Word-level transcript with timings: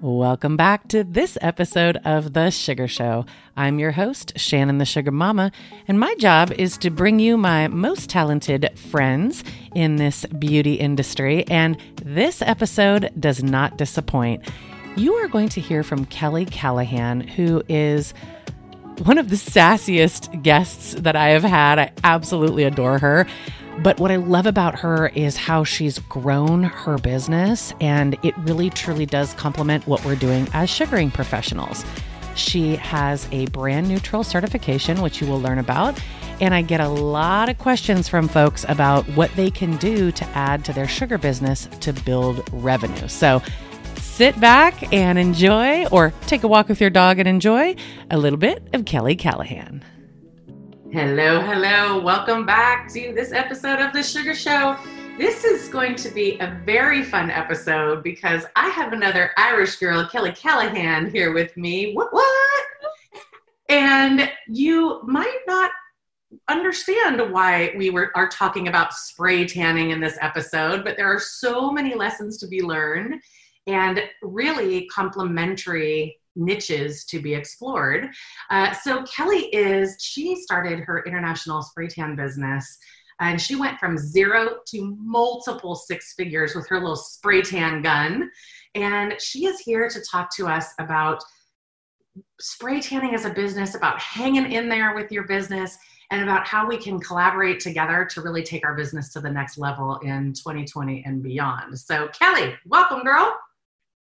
Welcome 0.00 0.56
back 0.56 0.86
to 0.88 1.02
this 1.02 1.36
episode 1.40 1.96
of 2.04 2.32
The 2.32 2.50
Sugar 2.50 2.86
Show. 2.86 3.26
I'm 3.56 3.80
your 3.80 3.90
host, 3.90 4.32
Shannon 4.38 4.78
the 4.78 4.84
Sugar 4.84 5.10
Mama, 5.10 5.50
and 5.88 5.98
my 5.98 6.14
job 6.20 6.52
is 6.52 6.78
to 6.78 6.90
bring 6.90 7.18
you 7.18 7.36
my 7.36 7.66
most 7.66 8.08
talented 8.08 8.78
friends 8.78 9.42
in 9.74 9.96
this 9.96 10.24
beauty 10.26 10.74
industry. 10.74 11.44
And 11.48 11.76
this 12.00 12.42
episode 12.42 13.10
does 13.18 13.42
not 13.42 13.76
disappoint. 13.76 14.48
You 14.94 15.14
are 15.14 15.26
going 15.26 15.48
to 15.48 15.60
hear 15.60 15.82
from 15.82 16.04
Kelly 16.04 16.44
Callaghan, 16.44 17.26
who 17.26 17.64
is 17.68 18.14
one 19.02 19.18
of 19.18 19.30
the 19.30 19.36
sassiest 19.36 20.44
guests 20.44 20.94
that 20.94 21.16
I 21.16 21.30
have 21.30 21.42
had. 21.42 21.80
I 21.80 21.92
absolutely 22.04 22.62
adore 22.62 22.98
her. 22.98 23.26
But 23.82 24.00
what 24.00 24.10
I 24.10 24.16
love 24.16 24.46
about 24.46 24.80
her 24.80 25.06
is 25.08 25.36
how 25.36 25.62
she's 25.62 26.00
grown 26.00 26.64
her 26.64 26.98
business, 26.98 27.72
and 27.80 28.18
it 28.24 28.36
really 28.38 28.70
truly 28.70 29.06
does 29.06 29.34
complement 29.34 29.86
what 29.86 30.04
we're 30.04 30.16
doing 30.16 30.48
as 30.52 30.68
sugaring 30.68 31.12
professionals. 31.12 31.84
She 32.34 32.76
has 32.76 33.28
a 33.30 33.46
brand 33.46 33.88
neutral 33.88 34.24
certification, 34.24 35.00
which 35.00 35.20
you 35.20 35.28
will 35.28 35.40
learn 35.40 35.58
about. 35.58 36.00
And 36.40 36.54
I 36.54 36.62
get 36.62 36.80
a 36.80 36.88
lot 36.88 37.48
of 37.48 37.58
questions 37.58 38.08
from 38.08 38.28
folks 38.28 38.64
about 38.68 39.04
what 39.10 39.30
they 39.36 39.50
can 39.50 39.76
do 39.76 40.12
to 40.12 40.24
add 40.30 40.64
to 40.66 40.72
their 40.72 40.86
sugar 40.88 41.18
business 41.18 41.68
to 41.80 41.92
build 41.92 42.48
revenue. 42.52 43.08
So 43.08 43.42
sit 43.96 44.38
back 44.40 44.92
and 44.92 45.18
enjoy, 45.18 45.86
or 45.86 46.12
take 46.26 46.42
a 46.42 46.48
walk 46.48 46.68
with 46.68 46.80
your 46.80 46.90
dog 46.90 47.18
and 47.18 47.28
enjoy 47.28 47.76
a 48.10 48.18
little 48.18 48.38
bit 48.38 48.62
of 48.72 48.84
Kelly 48.84 49.16
Callaghan. 49.16 49.84
Hello, 50.90 51.42
hello. 51.42 52.00
Welcome 52.00 52.46
back 52.46 52.90
to 52.94 53.12
this 53.14 53.30
episode 53.30 53.78
of 53.78 53.92
The 53.92 54.02
Sugar 54.02 54.34
Show. 54.34 54.74
This 55.18 55.44
is 55.44 55.68
going 55.68 55.96
to 55.96 56.08
be 56.08 56.38
a 56.38 56.58
very 56.64 57.04
fun 57.04 57.30
episode 57.30 58.02
because 58.02 58.46
I 58.56 58.70
have 58.70 58.94
another 58.94 59.32
Irish 59.36 59.76
girl, 59.76 60.08
Kelly 60.08 60.32
Callaghan, 60.32 61.10
here 61.10 61.34
with 61.34 61.54
me. 61.58 61.92
What, 61.92 62.10
what? 62.10 62.66
And 63.68 64.32
you 64.48 65.02
might 65.04 65.40
not 65.46 65.70
understand 66.48 67.20
why 67.34 67.74
we 67.76 67.90
were 67.90 68.10
are 68.14 68.28
talking 68.28 68.68
about 68.68 68.94
spray 68.94 69.46
tanning 69.46 69.90
in 69.90 70.00
this 70.00 70.16
episode, 70.22 70.84
but 70.84 70.96
there 70.96 71.14
are 71.14 71.20
so 71.20 71.70
many 71.70 71.94
lessons 71.94 72.38
to 72.38 72.46
be 72.46 72.62
learned 72.62 73.20
and 73.66 74.02
really 74.22 74.86
complementary 74.86 76.18
niches 76.38 77.04
to 77.06 77.20
be 77.20 77.34
explored. 77.34 78.08
Uh, 78.50 78.72
so 78.72 79.02
Kelly 79.04 79.46
is, 79.54 79.96
she 80.00 80.36
started 80.36 80.80
her 80.80 81.04
international 81.04 81.62
spray 81.62 81.88
tan 81.88 82.16
business 82.16 82.78
and 83.20 83.40
she 83.40 83.56
went 83.56 83.78
from 83.78 83.98
zero 83.98 84.58
to 84.68 84.96
multiple 85.00 85.74
six 85.74 86.14
figures 86.14 86.54
with 86.54 86.68
her 86.68 86.78
little 86.78 86.96
spray 86.96 87.42
tan 87.42 87.82
gun. 87.82 88.30
And 88.74 89.20
she 89.20 89.46
is 89.46 89.58
here 89.58 89.88
to 89.88 90.00
talk 90.02 90.34
to 90.36 90.46
us 90.46 90.72
about 90.78 91.22
spray 92.40 92.80
tanning 92.80 93.14
as 93.14 93.24
a 93.24 93.30
business, 93.30 93.74
about 93.74 94.00
hanging 94.00 94.52
in 94.52 94.68
there 94.68 94.94
with 94.94 95.10
your 95.10 95.26
business, 95.26 95.76
and 96.10 96.22
about 96.22 96.46
how 96.46 96.66
we 96.66 96.76
can 96.76 96.98
collaborate 97.00 97.60
together 97.60 98.06
to 98.12 98.22
really 98.22 98.42
take 98.42 98.64
our 98.64 98.74
business 98.74 99.12
to 99.12 99.20
the 99.20 99.30
next 99.30 99.58
level 99.58 99.96
in 99.98 100.32
2020 100.32 101.02
and 101.04 101.22
beyond. 101.22 101.78
So, 101.78 102.08
Kelly, 102.08 102.54
welcome, 102.66 103.02
girl. 103.02 103.36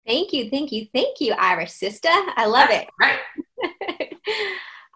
Thank 0.08 0.32
you, 0.32 0.50
thank 0.50 0.72
you, 0.72 0.88
thank 0.94 1.20
you, 1.20 1.34
Irish 1.34 1.74
sister. 1.74 2.10
I 2.10 2.46
love 2.46 2.70
it. 2.72 2.88
Right. 3.00 3.20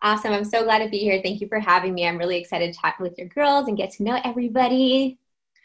awesome. 0.02 0.32
I'm 0.32 0.46
so 0.46 0.64
glad 0.64 0.80
to 0.80 0.90
be 0.90 1.00
here. 1.00 1.22
Thank 1.22 1.42
you 1.42 1.50
for 1.50 1.60
having 1.60 1.94
me. 1.94 2.08
I'm 2.08 2.18
really 2.18 2.38
excited 2.38 2.74
to 2.74 2.80
talk 2.80 2.98
with 3.00 3.18
your 3.18 3.28
girls 3.28 3.68
and 3.68 3.76
get 3.76 3.92
to 3.94 4.04
know 4.04 4.22
everybody. 4.24 5.20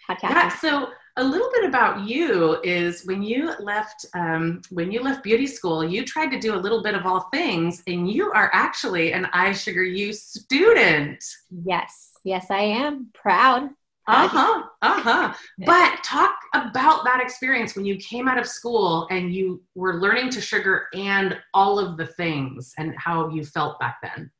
Podcast. 0.08 0.30
Yeah, 0.30 0.48
so 0.56 0.88
a 1.16 1.24
little 1.24 1.48
bit 1.52 1.64
about 1.64 2.06
you 2.06 2.60
is 2.62 3.06
when 3.06 3.22
you 3.22 3.52
left 3.60 4.04
um, 4.14 4.60
when 4.70 4.92
you 4.92 5.02
left 5.02 5.24
beauty 5.24 5.46
school 5.46 5.82
you 5.82 6.04
tried 6.04 6.30
to 6.30 6.38
do 6.38 6.54
a 6.54 6.56
little 6.56 6.82
bit 6.82 6.94
of 6.94 7.06
all 7.06 7.28
things 7.32 7.82
and 7.86 8.10
you 8.10 8.30
are 8.32 8.50
actually 8.52 9.12
an 9.12 9.24
iSugarU 9.34 10.14
student 10.14 11.24
yes 11.64 12.10
yes 12.24 12.50
i 12.50 12.60
am 12.60 13.08
proud 13.14 13.70
uh-huh 14.08 14.62
uh-huh 14.82 15.34
but 15.64 16.02
talk 16.04 16.36
about 16.54 17.04
that 17.04 17.20
experience 17.20 17.74
when 17.74 17.84
you 17.84 17.96
came 17.96 18.28
out 18.28 18.38
of 18.38 18.46
school 18.46 19.06
and 19.10 19.34
you 19.34 19.62
were 19.74 20.00
learning 20.00 20.30
to 20.30 20.40
sugar 20.40 20.86
and 20.94 21.38
all 21.54 21.78
of 21.78 21.96
the 21.96 22.06
things 22.06 22.72
and 22.78 22.94
how 22.96 23.28
you 23.30 23.44
felt 23.44 23.78
back 23.80 23.96
then 24.02 24.30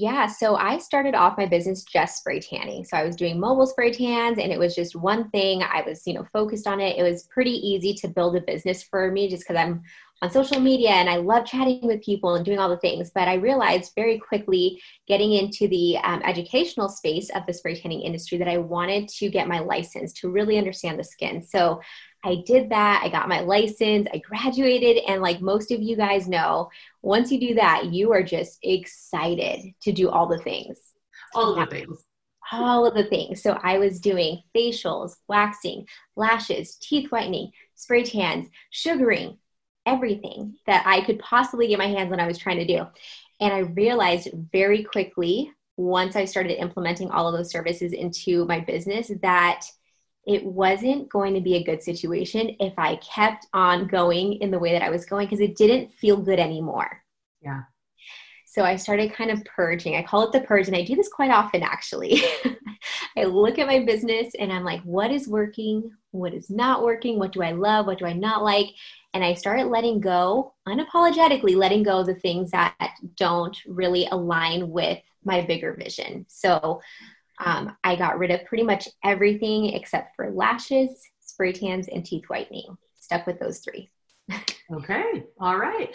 yeah, 0.00 0.28
so 0.28 0.54
I 0.54 0.78
started 0.78 1.16
off 1.16 1.36
my 1.36 1.46
business 1.46 1.82
just 1.82 2.18
spray 2.18 2.38
tanning. 2.38 2.84
So 2.84 2.96
I 2.96 3.02
was 3.02 3.16
doing 3.16 3.40
mobile 3.40 3.66
spray 3.66 3.90
tans 3.90 4.38
and 4.38 4.52
it 4.52 4.58
was 4.58 4.76
just 4.76 4.94
one 4.94 5.28
thing. 5.30 5.64
I 5.64 5.82
was, 5.84 6.06
you 6.06 6.14
know, 6.14 6.24
focused 6.32 6.68
on 6.68 6.78
it. 6.80 6.96
It 6.96 7.02
was 7.02 7.26
pretty 7.32 7.50
easy 7.50 7.94
to 7.94 8.06
build 8.06 8.36
a 8.36 8.40
business 8.40 8.84
for 8.84 9.10
me 9.10 9.28
just 9.28 9.42
because 9.42 9.60
I'm 9.60 9.82
on 10.20 10.30
social 10.30 10.60
media 10.60 10.90
and 10.90 11.08
I 11.08 11.16
love 11.16 11.46
chatting 11.46 11.80
with 11.82 12.02
people 12.02 12.34
and 12.34 12.44
doing 12.44 12.58
all 12.58 12.68
the 12.68 12.78
things. 12.78 13.10
But 13.14 13.28
I 13.28 13.34
realized 13.34 13.92
very 13.94 14.18
quickly 14.18 14.80
getting 15.06 15.32
into 15.32 15.68
the 15.68 15.98
um, 15.98 16.22
educational 16.24 16.88
space 16.88 17.30
of 17.30 17.46
the 17.46 17.54
spray 17.54 17.80
tanning 17.80 18.02
industry 18.02 18.38
that 18.38 18.48
I 18.48 18.58
wanted 18.58 19.08
to 19.08 19.28
get 19.28 19.48
my 19.48 19.60
license 19.60 20.12
to 20.14 20.30
really 20.30 20.58
understand 20.58 20.98
the 20.98 21.04
skin. 21.04 21.42
So 21.42 21.80
I 22.24 22.42
did 22.46 22.70
that. 22.70 23.02
I 23.04 23.08
got 23.08 23.28
my 23.28 23.40
license. 23.40 24.08
I 24.12 24.18
graduated. 24.18 25.04
And 25.06 25.22
like 25.22 25.40
most 25.40 25.70
of 25.70 25.80
you 25.80 25.96
guys 25.96 26.28
know, 26.28 26.68
once 27.02 27.30
you 27.30 27.38
do 27.38 27.54
that, 27.54 27.86
you 27.86 28.12
are 28.12 28.22
just 28.22 28.58
excited 28.62 29.72
to 29.82 29.92
do 29.92 30.08
all 30.08 30.26
the 30.26 30.38
things. 30.38 30.78
All 31.34 31.54
the 31.54 31.66
things. 31.66 32.04
All 32.50 32.86
of 32.86 32.94
the 32.94 33.04
things. 33.04 33.42
So 33.42 33.58
I 33.62 33.78
was 33.78 34.00
doing 34.00 34.42
facials, 34.56 35.12
waxing, 35.28 35.86
lashes, 36.16 36.76
teeth 36.76 37.12
whitening, 37.12 37.52
spray 37.74 38.02
tans, 38.02 38.48
sugaring, 38.70 39.38
everything 39.88 40.56
that 40.66 40.82
I 40.86 41.00
could 41.00 41.18
possibly 41.18 41.68
get 41.68 41.78
my 41.78 41.86
hands 41.86 42.12
on, 42.12 42.20
I 42.20 42.26
was 42.26 42.38
trying 42.38 42.58
to 42.58 42.66
do. 42.66 42.86
And 43.40 43.52
I 43.52 43.60
realized 43.60 44.28
very 44.52 44.84
quickly, 44.84 45.52
once 45.76 46.16
I 46.16 46.24
started 46.24 46.60
implementing 46.60 47.10
all 47.10 47.28
of 47.28 47.34
those 47.34 47.50
services 47.50 47.92
into 47.92 48.44
my 48.46 48.60
business, 48.60 49.10
that 49.22 49.64
it 50.26 50.44
wasn't 50.44 51.08
going 51.08 51.34
to 51.34 51.40
be 51.40 51.54
a 51.54 51.64
good 51.64 51.82
situation 51.82 52.56
if 52.60 52.74
I 52.76 52.96
kept 52.96 53.46
on 53.54 53.86
going 53.86 54.34
in 54.34 54.50
the 54.50 54.58
way 54.58 54.72
that 54.72 54.82
I 54.82 54.90
was 54.90 55.06
going 55.06 55.26
because 55.26 55.40
it 55.40 55.56
didn't 55.56 55.92
feel 55.94 56.16
good 56.16 56.38
anymore. 56.38 57.02
Yeah. 57.40 57.62
So 58.50 58.64
I 58.64 58.76
started 58.76 59.12
kind 59.12 59.30
of 59.30 59.44
purging. 59.44 59.94
I 59.94 60.02
call 60.02 60.22
it 60.22 60.32
the 60.32 60.40
purge, 60.40 60.68
and 60.68 60.76
I 60.76 60.82
do 60.82 60.96
this 60.96 61.10
quite 61.10 61.30
often 61.30 61.62
actually. 61.62 62.22
I 63.16 63.24
look 63.24 63.58
at 63.58 63.66
my 63.66 63.84
business 63.84 64.32
and 64.38 64.50
I'm 64.50 64.64
like, 64.64 64.80
what 64.84 65.10
is 65.10 65.28
working? 65.28 65.90
What 66.12 66.32
is 66.32 66.48
not 66.48 66.82
working? 66.82 67.18
What 67.18 67.32
do 67.32 67.42
I 67.42 67.52
love? 67.52 67.86
What 67.86 67.98
do 67.98 68.06
I 68.06 68.14
not 68.14 68.42
like? 68.42 68.68
And 69.12 69.22
I 69.22 69.34
started 69.34 69.66
letting 69.66 70.00
go, 70.00 70.54
unapologetically 70.66 71.56
letting 71.56 71.82
go 71.82 71.98
of 71.98 72.06
the 72.06 72.14
things 72.14 72.50
that 72.52 72.74
don't 73.16 73.56
really 73.66 74.08
align 74.10 74.70
with 74.70 74.98
my 75.24 75.42
bigger 75.42 75.74
vision. 75.74 76.24
So 76.28 76.80
um, 77.44 77.76
I 77.84 77.96
got 77.96 78.18
rid 78.18 78.30
of 78.30 78.46
pretty 78.46 78.64
much 78.64 78.88
everything 79.04 79.74
except 79.74 80.16
for 80.16 80.30
lashes, 80.30 81.02
spray 81.20 81.52
tans, 81.52 81.88
and 81.88 82.02
teeth 82.02 82.24
whitening. 82.28 82.78
Stuck 82.98 83.26
with 83.26 83.38
those 83.38 83.58
three. 83.58 83.90
okay. 84.72 85.24
All 85.38 85.58
right. 85.58 85.94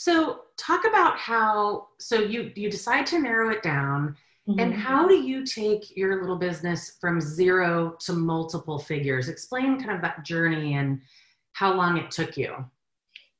So 0.00 0.44
talk 0.56 0.86
about 0.86 1.18
how 1.18 1.88
so 1.98 2.20
you 2.20 2.52
you 2.56 2.70
decide 2.70 3.04
to 3.08 3.18
narrow 3.18 3.50
it 3.50 3.62
down 3.62 4.16
mm-hmm. 4.48 4.58
and 4.58 4.72
how 4.72 5.06
do 5.06 5.14
you 5.14 5.44
take 5.44 5.94
your 5.94 6.22
little 6.22 6.38
business 6.38 6.96
from 6.98 7.20
zero 7.20 7.98
to 8.06 8.14
multiple 8.14 8.78
figures? 8.78 9.28
Explain 9.28 9.78
kind 9.78 9.90
of 9.90 10.00
that 10.00 10.24
journey 10.24 10.76
and 10.76 11.02
how 11.52 11.74
long 11.74 11.98
it 11.98 12.10
took 12.10 12.38
you. 12.38 12.64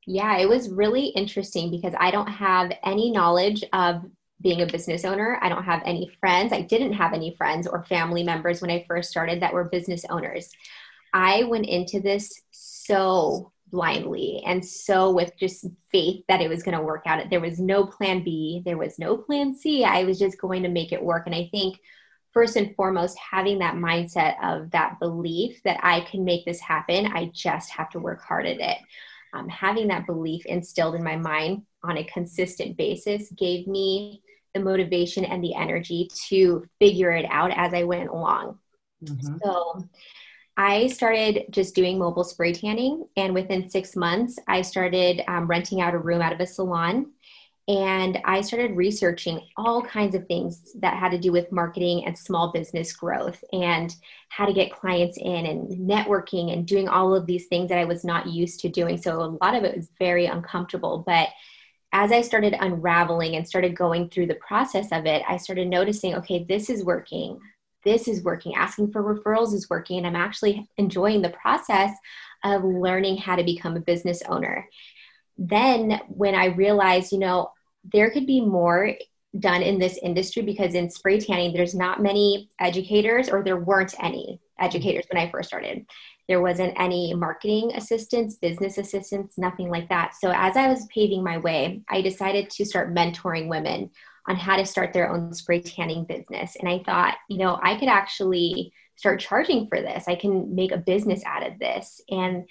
Yeah, 0.05 0.37
it 0.37 0.47
was 0.47 0.69
really 0.69 1.07
interesting 1.07 1.71
because 1.71 1.95
I 1.99 2.11
don't 2.11 2.29
have 2.29 2.71
any 2.85 3.09
knowledge 3.09 3.63
of 3.73 4.03
being 4.39 4.61
a 4.61 4.67
business 4.67 5.03
owner. 5.03 5.39
I 5.41 5.49
don't 5.49 5.63
have 5.63 5.81
any 5.83 6.11
friends. 6.19 6.53
I 6.53 6.61
didn't 6.61 6.93
have 6.93 7.13
any 7.13 7.33
friends 7.37 7.65
or 7.65 7.85
family 7.85 8.21
members 8.21 8.61
when 8.61 8.69
I 8.69 8.85
first 8.87 9.09
started 9.09 9.41
that 9.41 9.53
were 9.53 9.63
business 9.63 10.05
owners. 10.11 10.51
I 11.11 11.43
went 11.45 11.65
into 11.65 11.99
this 11.99 12.39
so 12.51 13.51
blindly 13.71 14.43
and 14.45 14.63
so 14.65 15.11
with 15.11 15.35
just 15.37 15.65
faith 15.91 16.23
that 16.27 16.41
it 16.41 16.49
was 16.49 16.63
going 16.63 16.77
to 16.77 16.83
work 16.83 17.03
out. 17.05 17.29
There 17.29 17.39
was 17.39 17.59
no 17.59 17.85
plan 17.85 18.23
B, 18.23 18.61
there 18.65 18.77
was 18.77 18.99
no 18.99 19.17
plan 19.17 19.55
C. 19.55 19.83
I 19.83 20.03
was 20.03 20.19
just 20.19 20.39
going 20.39 20.63
to 20.63 20.69
make 20.69 20.91
it 20.91 21.03
work. 21.03 21.25
And 21.25 21.35
I 21.35 21.47
think 21.51 21.79
first 22.33 22.55
and 22.55 22.75
foremost, 22.75 23.17
having 23.17 23.59
that 23.59 23.75
mindset 23.75 24.35
of 24.43 24.71
that 24.71 24.99
belief 24.99 25.61
that 25.63 25.79
I 25.83 26.01
can 26.01 26.23
make 26.23 26.45
this 26.45 26.59
happen, 26.59 27.07
I 27.07 27.31
just 27.33 27.71
have 27.71 27.89
to 27.91 27.99
work 27.99 28.21
hard 28.21 28.45
at 28.45 28.59
it. 28.59 28.77
Um, 29.33 29.47
having 29.49 29.87
that 29.87 30.05
belief 30.05 30.45
instilled 30.45 30.95
in 30.95 31.03
my 31.03 31.15
mind 31.15 31.63
on 31.83 31.97
a 31.97 32.03
consistent 32.03 32.77
basis 32.77 33.31
gave 33.31 33.67
me 33.67 34.21
the 34.53 34.59
motivation 34.59 35.23
and 35.23 35.43
the 35.43 35.55
energy 35.55 36.09
to 36.27 36.65
figure 36.79 37.11
it 37.11 37.25
out 37.29 37.51
as 37.55 37.73
I 37.73 37.83
went 37.83 38.09
along. 38.09 38.59
Mm-hmm. 39.03 39.37
So 39.41 39.87
I 40.57 40.87
started 40.87 41.45
just 41.49 41.75
doing 41.75 41.97
mobile 41.97 42.23
spray 42.23 42.53
tanning, 42.53 43.05
and 43.15 43.33
within 43.33 43.69
six 43.69 43.95
months, 43.95 44.37
I 44.47 44.61
started 44.61 45.23
um, 45.27 45.47
renting 45.47 45.81
out 45.81 45.93
a 45.93 45.97
room 45.97 46.21
out 46.21 46.33
of 46.33 46.39
a 46.39 46.47
salon. 46.47 47.11
And 47.67 48.19
I 48.25 48.41
started 48.41 48.75
researching 48.75 49.47
all 49.55 49.81
kinds 49.81 50.15
of 50.15 50.27
things 50.27 50.73
that 50.79 50.97
had 50.97 51.11
to 51.11 51.17
do 51.17 51.31
with 51.31 51.51
marketing 51.51 52.05
and 52.05 52.17
small 52.17 52.51
business 52.51 52.91
growth 52.91 53.41
and 53.53 53.95
how 54.29 54.45
to 54.45 54.51
get 54.51 54.73
clients 54.73 55.17
in 55.17 55.45
and 55.45 55.69
networking 55.89 56.51
and 56.51 56.65
doing 56.65 56.89
all 56.89 57.15
of 57.15 57.27
these 57.27 57.45
things 57.47 57.69
that 57.69 57.77
I 57.77 57.85
was 57.85 58.03
not 58.03 58.27
used 58.27 58.59
to 58.61 58.69
doing. 58.69 58.97
So 58.97 59.21
a 59.21 59.37
lot 59.41 59.55
of 59.55 59.63
it 59.63 59.77
was 59.77 59.89
very 59.99 60.25
uncomfortable. 60.25 61.03
But 61.05 61.29
as 61.93 62.11
I 62.11 62.21
started 62.21 62.55
unraveling 62.59 63.35
and 63.35 63.47
started 63.47 63.75
going 63.75 64.09
through 64.09 64.27
the 64.27 64.35
process 64.35 64.91
of 64.91 65.05
it, 65.05 65.21
I 65.27 65.37
started 65.37 65.67
noticing 65.67 66.15
okay, 66.15 66.43
this 66.43 66.69
is 66.69 66.83
working. 66.83 67.39
This 67.83 68.07
is 68.07 68.23
working. 68.23 68.55
Asking 68.55 68.91
for 68.91 69.03
referrals 69.03 69.53
is 69.53 69.69
working. 69.69 69.97
And 69.97 70.07
I'm 70.07 70.15
actually 70.15 70.67
enjoying 70.77 71.21
the 71.21 71.29
process 71.29 71.91
of 72.43 72.63
learning 72.63 73.17
how 73.17 73.35
to 73.35 73.43
become 73.43 73.75
a 73.75 73.81
business 73.81 74.21
owner. 74.27 74.67
Then, 75.37 75.99
when 76.07 76.35
I 76.35 76.45
realized, 76.45 77.11
you 77.11 77.19
know, 77.19 77.51
there 77.91 78.11
could 78.11 78.27
be 78.27 78.41
more 78.41 78.93
done 79.39 79.61
in 79.61 79.79
this 79.79 79.97
industry 80.03 80.43
because 80.43 80.75
in 80.75 80.89
spray 80.89 81.19
tanning, 81.19 81.53
there's 81.53 81.73
not 81.73 82.01
many 82.01 82.49
educators, 82.59 83.29
or 83.29 83.43
there 83.43 83.57
weren't 83.57 83.95
any 84.03 84.39
educators 84.59 85.05
when 85.11 85.21
I 85.21 85.31
first 85.31 85.49
started. 85.49 85.85
There 86.27 86.41
wasn't 86.41 86.79
any 86.79 87.13
marketing 87.13 87.71
assistants, 87.75 88.35
business 88.35 88.77
assistants, 88.77 89.37
nothing 89.37 89.69
like 89.69 89.89
that. 89.89 90.15
So, 90.19 90.31
as 90.31 90.57
I 90.57 90.67
was 90.67 90.87
paving 90.93 91.23
my 91.23 91.37
way, 91.37 91.81
I 91.89 92.01
decided 92.01 92.49
to 92.51 92.65
start 92.65 92.93
mentoring 92.93 93.47
women 93.47 93.89
on 94.27 94.35
how 94.35 94.55
to 94.55 94.65
start 94.65 94.93
their 94.93 95.11
own 95.11 95.33
spray 95.33 95.61
tanning 95.61 96.05
business. 96.05 96.55
And 96.59 96.69
I 96.69 96.83
thought, 96.85 97.17
you 97.29 97.37
know, 97.37 97.59
I 97.61 97.75
could 97.77 97.89
actually 97.89 98.73
start 98.95 99.19
charging 99.19 99.67
for 99.67 99.81
this. 99.81 100.07
I 100.07 100.15
can 100.15 100.53
make 100.53 100.71
a 100.71 100.77
business 100.77 101.23
out 101.25 101.45
of 101.45 101.57
this. 101.59 102.01
And 102.09 102.45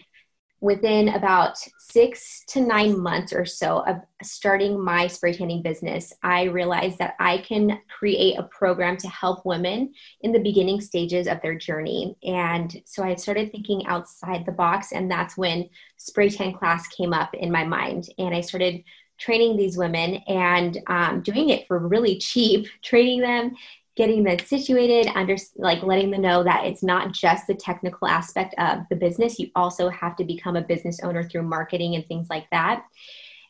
within 0.60 1.08
about 1.08 1.56
six 1.78 2.44
to 2.48 2.60
nine 2.60 2.98
months 2.98 3.32
or 3.32 3.46
so 3.46 3.78
of 3.86 3.96
starting 4.22 4.82
my 4.82 5.06
spray 5.06 5.32
tanning 5.32 5.62
business, 5.62 6.12
I 6.22 6.44
realized 6.44 6.98
that 6.98 7.14
I 7.18 7.38
can 7.38 7.80
create 7.88 8.38
a 8.38 8.42
program 8.42 8.96
to 8.98 9.08
help 9.08 9.46
women 9.46 9.94
in 10.20 10.32
the 10.32 10.38
beginning 10.38 10.80
stages 10.80 11.26
of 11.28 11.40
their 11.40 11.56
journey. 11.56 12.14
And 12.22 12.82
so 12.84 13.02
I 13.02 13.14
started 13.14 13.50
thinking 13.50 13.86
outside 13.86 14.44
the 14.44 14.52
box, 14.52 14.92
and 14.92 15.10
that's 15.10 15.36
when 15.36 15.70
spray 15.96 16.28
tan 16.28 16.52
class 16.52 16.88
came 16.88 17.14
up 17.14 17.32
in 17.32 17.50
my 17.50 17.64
mind. 17.64 18.08
And 18.18 18.34
I 18.34 18.42
started 18.42 18.84
training 19.20 19.56
these 19.56 19.76
women 19.76 20.14
and 20.26 20.78
um, 20.88 21.20
doing 21.20 21.50
it 21.50 21.66
for 21.68 21.78
really 21.78 22.18
cheap, 22.18 22.66
training 22.82 23.20
them 23.20 23.54
getting 23.96 24.24
them 24.24 24.38
situated, 24.38 25.10
under 25.14 25.36
like 25.56 25.82
letting 25.82 26.10
them 26.10 26.22
know 26.22 26.42
that 26.42 26.64
it's 26.64 26.82
not 26.82 27.12
just 27.12 27.46
the 27.46 27.54
technical 27.54 28.08
aspect 28.08 28.54
of 28.56 28.78
the 28.88 28.96
business. 28.96 29.38
You 29.38 29.50
also 29.54 29.90
have 29.90 30.16
to 30.16 30.24
become 30.24 30.56
a 30.56 30.62
business 30.62 31.00
owner 31.02 31.22
through 31.22 31.42
marketing 31.42 31.96
and 31.96 32.06
things 32.06 32.30
like 32.30 32.48
that. 32.50 32.84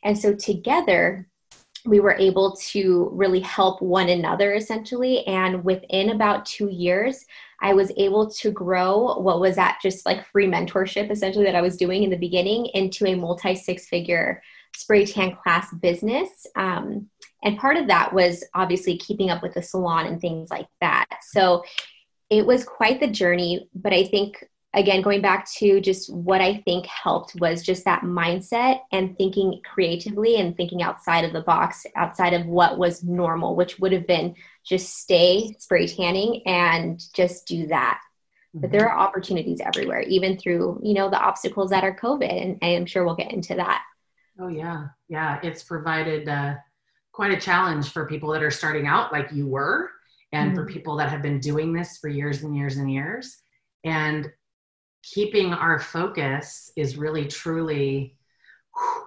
And 0.02 0.18
so 0.18 0.34
together, 0.34 1.28
we 1.86 2.00
were 2.00 2.16
able 2.18 2.56
to 2.56 3.10
really 3.12 3.38
help 3.40 3.80
one 3.80 4.08
another 4.08 4.54
essentially. 4.54 5.24
And 5.26 5.64
within 5.64 6.10
about 6.10 6.46
two 6.46 6.68
years, 6.68 7.24
I 7.62 7.72
was 7.72 7.92
able 7.96 8.28
to 8.30 8.50
grow 8.50 9.20
what 9.20 9.40
was 9.40 9.56
that 9.56 9.78
just 9.82 10.04
like 10.04 10.26
free 10.26 10.46
mentorship 10.46 11.10
essentially 11.10 11.44
that 11.44 11.54
I 11.54 11.62
was 11.62 11.76
doing 11.76 12.02
in 12.02 12.10
the 12.10 12.16
beginning 12.16 12.66
into 12.74 13.06
a 13.06 13.14
multi 13.14 13.54
six 13.54 13.86
figure 13.86 14.42
spray 14.76 15.04
tan 15.04 15.36
class 15.36 15.72
business. 15.74 16.46
Um, 16.56 17.08
and 17.42 17.58
part 17.58 17.76
of 17.76 17.88
that 17.88 18.12
was 18.12 18.44
obviously 18.54 18.96
keeping 18.98 19.30
up 19.30 19.42
with 19.42 19.54
the 19.54 19.62
salon 19.62 20.06
and 20.06 20.20
things 20.20 20.50
like 20.50 20.68
that. 20.80 21.06
So 21.32 21.64
it 22.28 22.46
was 22.46 22.64
quite 22.64 23.00
the 23.00 23.08
journey, 23.08 23.68
but 23.74 23.92
I 23.92 24.04
think 24.04 24.44
again 24.72 25.02
going 25.02 25.20
back 25.20 25.50
to 25.50 25.80
just 25.80 26.12
what 26.12 26.40
i 26.40 26.56
think 26.64 26.86
helped 26.86 27.34
was 27.40 27.62
just 27.62 27.84
that 27.84 28.02
mindset 28.02 28.80
and 28.92 29.16
thinking 29.16 29.60
creatively 29.64 30.36
and 30.36 30.56
thinking 30.56 30.82
outside 30.82 31.24
of 31.24 31.32
the 31.32 31.40
box 31.40 31.84
outside 31.96 32.32
of 32.32 32.46
what 32.46 32.78
was 32.78 33.02
normal 33.02 33.56
which 33.56 33.78
would 33.78 33.92
have 33.92 34.06
been 34.06 34.34
just 34.64 34.96
stay 34.96 35.54
spray 35.58 35.86
tanning 35.86 36.42
and 36.46 37.02
just 37.14 37.46
do 37.46 37.66
that 37.66 38.00
mm-hmm. 38.54 38.60
but 38.60 38.70
there 38.70 38.88
are 38.88 38.98
opportunities 38.98 39.60
everywhere 39.60 40.02
even 40.02 40.38
through 40.38 40.80
you 40.82 40.94
know 40.94 41.10
the 41.10 41.20
obstacles 41.20 41.70
that 41.70 41.84
are 41.84 41.96
covid 41.96 42.42
and 42.42 42.58
i 42.62 42.66
am 42.66 42.86
sure 42.86 43.04
we'll 43.04 43.16
get 43.16 43.32
into 43.32 43.54
that 43.54 43.82
oh 44.40 44.48
yeah 44.48 44.86
yeah 45.08 45.38
it's 45.42 45.62
provided 45.62 46.28
uh 46.28 46.54
quite 47.12 47.32
a 47.32 47.40
challenge 47.40 47.90
for 47.90 48.06
people 48.06 48.30
that 48.30 48.42
are 48.42 48.50
starting 48.50 48.86
out 48.86 49.12
like 49.12 49.30
you 49.32 49.46
were 49.46 49.90
and 50.32 50.50
mm-hmm. 50.50 50.56
for 50.60 50.66
people 50.66 50.96
that 50.96 51.10
have 51.10 51.22
been 51.22 51.40
doing 51.40 51.72
this 51.72 51.98
for 51.98 52.08
years 52.08 52.42
and 52.42 52.56
years 52.56 52.76
and 52.76 52.90
years 52.90 53.38
and 53.84 54.30
keeping 55.02 55.52
our 55.52 55.78
focus 55.78 56.70
is 56.76 56.96
really 56.96 57.26
truly 57.26 58.16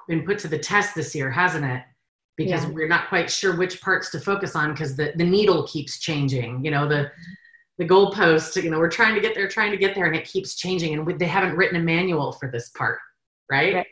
been 0.07 0.25
put 0.25 0.39
to 0.39 0.47
the 0.47 0.59
test 0.59 0.95
this 0.95 1.15
year 1.15 1.29
hasn't 1.29 1.65
it 1.65 1.81
because 2.35 2.63
yeah. 2.63 2.71
we're 2.71 2.87
not 2.87 3.07
quite 3.09 3.29
sure 3.29 3.55
which 3.55 3.81
parts 3.81 4.09
to 4.09 4.19
focus 4.19 4.55
on 4.55 4.71
because 4.71 4.95
the, 4.95 5.13
the 5.15 5.23
needle 5.23 5.65
keeps 5.67 5.99
changing 5.99 6.63
you 6.63 6.71
know 6.71 6.87
the 6.87 7.09
the 7.77 7.85
goalpost 7.85 8.61
you 8.61 8.69
know 8.69 8.77
we're 8.77 8.89
trying 8.89 9.15
to 9.15 9.21
get 9.21 9.33
there 9.33 9.47
trying 9.47 9.71
to 9.71 9.77
get 9.77 9.95
there 9.95 10.05
and 10.05 10.15
it 10.15 10.25
keeps 10.25 10.55
changing 10.55 10.93
and 10.93 11.05
we, 11.05 11.13
they 11.13 11.25
haven't 11.25 11.55
written 11.55 11.79
a 11.79 11.83
manual 11.83 12.31
for 12.33 12.51
this 12.51 12.69
part 12.69 12.99
right. 13.49 13.73
right 13.73 13.87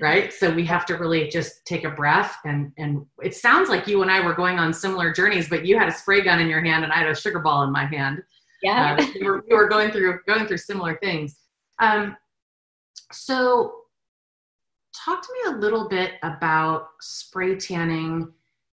right? 0.00 0.32
So 0.32 0.50
we 0.50 0.64
have 0.66 0.84
to 0.86 0.94
really 0.94 1.28
just 1.28 1.64
take 1.64 1.84
a 1.84 1.90
breath 1.90 2.36
and 2.44 2.72
and 2.78 3.06
it 3.22 3.34
sounds 3.34 3.68
like 3.68 3.86
you 3.86 4.02
and 4.02 4.10
i 4.10 4.20
were 4.24 4.34
going 4.34 4.58
on 4.58 4.72
similar 4.72 5.12
journeys 5.12 5.48
but 5.48 5.64
you 5.64 5.78
had 5.78 5.88
a 5.88 5.92
spray 5.92 6.20
gun 6.20 6.40
in 6.40 6.48
your 6.48 6.62
hand 6.62 6.84
and 6.84 6.92
i 6.92 6.96
had 6.96 7.08
a 7.08 7.14
sugar 7.14 7.38
ball 7.38 7.62
in 7.62 7.72
my 7.72 7.84
hand. 7.84 8.22
Yeah. 8.62 8.96
Uh, 8.98 9.06
we, 9.14 9.22
were, 9.22 9.44
we, 9.48 9.54
were, 9.54 9.68
going 9.68 9.90
through 9.90 10.20
going 10.26 10.46
through 10.46 10.58
similar 10.58 10.98
things. 11.02 11.36
Um, 11.78 12.16
so 13.12 13.82
talk 15.04 15.22
to 15.22 15.28
me 15.32 15.54
a 15.54 15.58
little 15.58 15.88
bit 15.88 16.14
about 16.22 16.88
spray 17.00 17.56
tanning 17.56 18.32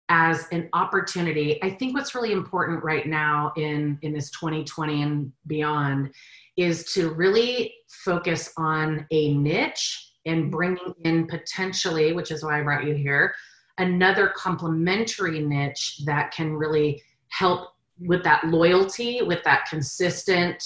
as 0.09 0.47
an 0.51 0.67
opportunity. 0.73 1.61
I 1.63 1.69
think 1.69 1.93
what's 1.93 2.15
really 2.15 2.31
important 2.31 2.83
right 2.83 3.07
now 3.07 3.53
in 3.55 3.97
in 4.01 4.11
this 4.11 4.31
2020 4.31 5.01
and 5.01 5.31
beyond 5.47 6.11
is 6.57 6.91
to 6.93 7.11
really 7.11 7.73
focus 7.87 8.51
on 8.57 9.07
a 9.11 9.33
niche 9.35 10.08
and 10.25 10.51
bringing 10.51 10.93
in 11.03 11.27
potentially, 11.27 12.13
which 12.13 12.31
is 12.31 12.43
why 12.43 12.59
I 12.59 12.63
brought 12.63 12.85
you 12.85 12.93
here, 12.93 13.33
another 13.77 14.33
complementary 14.35 15.39
niche 15.39 16.01
that 16.05 16.31
can 16.31 16.53
really 16.53 17.01
help 17.29 17.69
with 17.99 18.23
that 18.23 18.45
loyalty, 18.45 19.21
with 19.21 19.43
that 19.43 19.67
consistent 19.69 20.63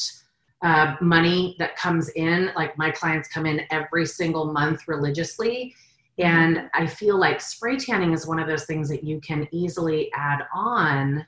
uh, 0.63 0.95
money 1.01 1.55
that 1.59 1.75
comes 1.75 2.09
in. 2.09 2.51
Like 2.55 2.77
my 2.77 2.91
clients 2.91 3.27
come 3.27 3.45
in 3.45 3.61
every 3.69 4.05
single 4.05 4.51
month 4.51 4.87
religiously. 4.87 5.75
And 6.19 6.69
I 6.73 6.85
feel 6.85 7.19
like 7.19 7.41
spray 7.41 7.77
tanning 7.77 8.13
is 8.13 8.27
one 8.27 8.39
of 8.39 8.47
those 8.47 8.65
things 8.65 8.87
that 8.89 9.03
you 9.03 9.19
can 9.21 9.47
easily 9.51 10.11
add 10.13 10.43
on 10.53 11.25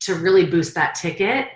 to 0.00 0.14
really 0.16 0.46
boost 0.46 0.74
that 0.74 0.94
ticket 0.94 1.48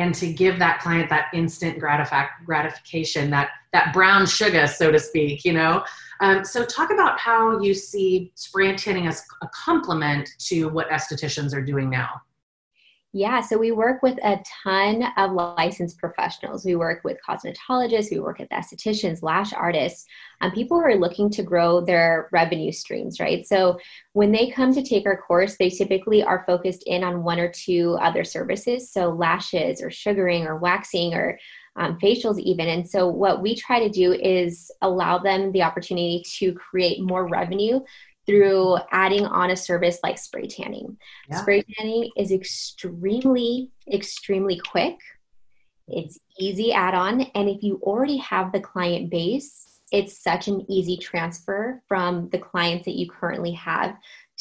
and 0.00 0.14
to 0.14 0.32
give 0.32 0.58
that 0.58 0.80
client 0.80 1.10
that 1.10 1.26
instant 1.34 1.78
gratif- 1.78 2.30
gratification, 2.46 3.30
that 3.30 3.50
that 3.72 3.92
brown 3.92 4.26
sugar, 4.26 4.66
so 4.66 4.90
to 4.90 4.98
speak, 4.98 5.44
you 5.44 5.52
know. 5.52 5.84
Um, 6.20 6.44
so 6.44 6.64
talk 6.64 6.90
about 6.90 7.18
how 7.18 7.60
you 7.60 7.74
see 7.74 8.32
spray 8.34 8.74
tanning 8.76 9.06
as 9.06 9.22
a 9.42 9.48
complement 9.54 10.28
to 10.46 10.68
what 10.70 10.88
estheticians 10.88 11.54
are 11.54 11.62
doing 11.62 11.88
now. 11.88 12.20
Yeah, 13.12 13.40
so 13.40 13.58
we 13.58 13.72
work 13.72 14.04
with 14.04 14.18
a 14.22 14.40
ton 14.62 15.02
of 15.16 15.32
licensed 15.32 15.98
professionals. 15.98 16.64
We 16.64 16.76
work 16.76 17.02
with 17.02 17.18
cosmetologists, 17.28 18.12
we 18.12 18.20
work 18.20 18.38
with 18.38 18.48
estheticians, 18.50 19.20
lash 19.20 19.52
artists, 19.52 20.06
um, 20.40 20.52
people 20.52 20.78
who 20.78 20.84
are 20.84 20.94
looking 20.94 21.28
to 21.30 21.42
grow 21.42 21.80
their 21.80 22.28
revenue 22.30 22.70
streams, 22.70 23.18
right? 23.18 23.44
So 23.44 23.80
when 24.12 24.30
they 24.30 24.50
come 24.50 24.72
to 24.74 24.84
take 24.84 25.06
our 25.06 25.20
course, 25.20 25.56
they 25.58 25.70
typically 25.70 26.22
are 26.22 26.44
focused 26.46 26.84
in 26.86 27.02
on 27.02 27.24
one 27.24 27.40
or 27.40 27.50
two 27.50 27.98
other 28.00 28.22
services, 28.22 28.92
so 28.92 29.10
lashes 29.10 29.82
or 29.82 29.90
sugaring 29.90 30.46
or 30.46 30.58
waxing 30.58 31.12
or 31.12 31.36
um, 31.76 31.98
facials, 32.00 32.38
even. 32.38 32.68
And 32.68 32.88
so 32.88 33.08
what 33.08 33.42
we 33.42 33.56
try 33.56 33.80
to 33.80 33.88
do 33.88 34.12
is 34.12 34.70
allow 34.82 35.18
them 35.18 35.50
the 35.50 35.62
opportunity 35.62 36.22
to 36.38 36.52
create 36.52 37.02
more 37.02 37.28
revenue 37.28 37.80
through 38.30 38.76
adding 38.92 39.26
on 39.26 39.50
a 39.50 39.56
service 39.56 39.98
like 40.04 40.18
spray 40.18 40.46
tanning. 40.46 40.96
Yeah. 41.28 41.42
Spray 41.42 41.64
tanning 41.76 42.10
is 42.16 42.30
extremely, 42.30 43.70
extremely 43.92 44.60
quick. 44.60 44.96
It's 45.88 46.18
easy 46.38 46.72
add 46.72 46.94
on. 46.94 47.22
And 47.34 47.48
if 47.48 47.62
you 47.62 47.80
already 47.82 48.18
have 48.18 48.52
the 48.52 48.60
client 48.60 49.10
base, 49.10 49.80
it's 49.90 50.22
such 50.22 50.46
an 50.46 50.64
easy 50.70 50.96
transfer 50.96 51.82
from 51.88 52.28
the 52.28 52.38
clients 52.38 52.84
that 52.84 52.94
you 52.94 53.10
currently 53.10 53.50
have 53.52 53.96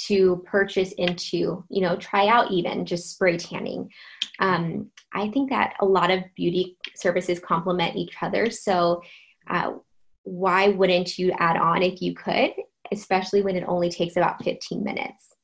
to 0.07 0.43
purchase 0.45 0.91
into, 0.93 1.63
you 1.69 1.81
know, 1.81 1.95
try 1.95 2.27
out 2.27 2.51
even 2.51 2.85
just 2.85 3.11
spray 3.11 3.37
tanning. 3.37 3.89
Um, 4.39 4.91
I 5.13 5.29
think 5.29 5.49
that 5.49 5.73
a 5.81 5.85
lot 5.85 6.11
of 6.11 6.23
beauty 6.35 6.77
services 6.95 7.39
complement 7.39 7.95
each 7.95 8.13
other. 8.21 8.51
So, 8.51 9.01
uh, 9.49 9.73
why 10.23 10.69
wouldn't 10.69 11.17
you 11.17 11.31
add 11.39 11.57
on 11.57 11.81
if 11.81 12.01
you 12.01 12.13
could? 12.13 12.51
Especially 12.91 13.41
when 13.41 13.55
it 13.55 13.63
only 13.67 13.89
takes 13.89 14.15
about 14.15 14.43
15 14.43 14.83
minutes. 14.83 15.35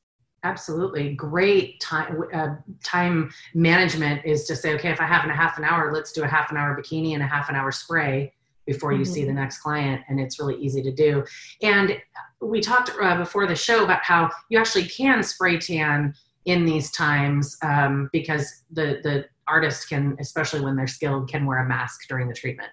Absolutely. 0.42 1.14
Great 1.14 1.80
time, 1.80 2.22
uh, 2.32 2.54
time 2.84 3.30
management 3.54 4.24
is 4.24 4.44
to 4.44 4.54
say, 4.54 4.74
okay, 4.74 4.90
if 4.90 5.00
I 5.00 5.06
have 5.06 5.24
in 5.24 5.30
a 5.30 5.36
half 5.36 5.58
an 5.58 5.64
hour, 5.64 5.92
let's 5.92 6.12
do 6.12 6.22
a 6.22 6.28
half 6.28 6.50
an 6.50 6.56
hour 6.56 6.80
bikini 6.80 7.14
and 7.14 7.22
a 7.22 7.26
half 7.26 7.48
an 7.48 7.56
hour 7.56 7.72
spray 7.72 8.32
before 8.66 8.92
you 8.92 9.02
mm-hmm. 9.02 9.12
see 9.12 9.24
the 9.24 9.32
next 9.32 9.58
client 9.58 10.02
and 10.08 10.20
it's 10.20 10.38
really 10.38 10.56
easy 10.56 10.82
to 10.82 10.92
do 10.92 11.24
and 11.62 12.00
we 12.40 12.60
talked 12.60 12.90
uh, 13.00 13.16
before 13.16 13.46
the 13.46 13.54
show 13.54 13.84
about 13.84 14.02
how 14.02 14.28
you 14.50 14.58
actually 14.58 14.84
can 14.84 15.22
spray 15.22 15.56
tan 15.58 16.12
in 16.44 16.64
these 16.64 16.90
times 16.90 17.56
um, 17.62 18.10
because 18.12 18.64
the 18.72 19.00
the 19.02 19.24
artist 19.48 19.88
can 19.88 20.16
especially 20.18 20.60
when 20.60 20.76
they're 20.76 20.86
skilled 20.86 21.30
can 21.30 21.46
wear 21.46 21.58
a 21.58 21.68
mask 21.68 22.00
during 22.08 22.28
the 22.28 22.34
treatment 22.34 22.70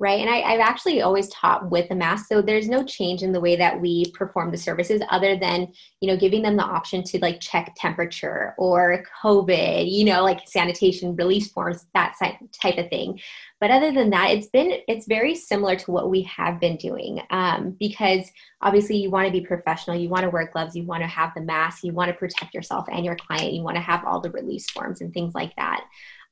right? 0.00 0.18
And 0.18 0.30
I, 0.30 0.38
have 0.38 0.60
actually 0.60 1.02
always 1.02 1.28
taught 1.28 1.70
with 1.70 1.90
a 1.90 1.94
mask, 1.94 2.26
so 2.26 2.40
there's 2.40 2.68
no 2.68 2.82
change 2.82 3.22
in 3.22 3.32
the 3.32 3.40
way 3.40 3.54
that 3.56 3.78
we 3.78 4.10
perform 4.12 4.50
the 4.50 4.56
services, 4.56 5.02
other 5.10 5.36
than 5.36 5.68
you 6.00 6.08
know 6.08 6.16
giving 6.16 6.42
them 6.42 6.56
the 6.56 6.64
option 6.64 7.04
to 7.04 7.18
like 7.18 7.38
check 7.38 7.74
temperature 7.76 8.54
or 8.58 9.04
COVID, 9.22 9.92
you 9.92 10.06
know, 10.06 10.22
like 10.22 10.48
sanitation 10.48 11.14
release 11.14 11.52
forms, 11.52 11.86
that 11.94 12.14
type 12.18 12.78
of 12.78 12.88
thing. 12.88 13.20
But 13.60 13.70
other 13.70 13.92
than 13.92 14.08
that, 14.10 14.30
it's 14.30 14.46
been 14.46 14.80
it's 14.88 15.06
very 15.06 15.34
similar 15.34 15.76
to 15.76 15.90
what 15.90 16.10
we 16.10 16.22
have 16.22 16.58
been 16.58 16.78
doing 16.78 17.20
um, 17.30 17.76
because 17.78 18.30
obviously 18.62 18.96
you 18.96 19.10
want 19.10 19.26
to 19.26 19.32
be 19.32 19.42
professional, 19.42 19.96
you 19.96 20.08
want 20.08 20.22
to 20.22 20.30
wear 20.30 20.48
gloves, 20.50 20.74
you 20.74 20.84
want 20.84 21.02
to 21.02 21.06
have 21.06 21.32
the 21.34 21.42
mask, 21.42 21.84
you 21.84 21.92
want 21.92 22.08
to 22.08 22.16
protect 22.16 22.54
yourself 22.54 22.86
and 22.90 23.04
your 23.04 23.16
client, 23.16 23.52
you 23.52 23.62
want 23.62 23.76
to 23.76 23.82
have 23.82 24.04
all 24.06 24.20
the 24.20 24.30
release 24.30 24.68
forms 24.70 25.02
and 25.02 25.12
things 25.12 25.34
like 25.34 25.54
that. 25.56 25.84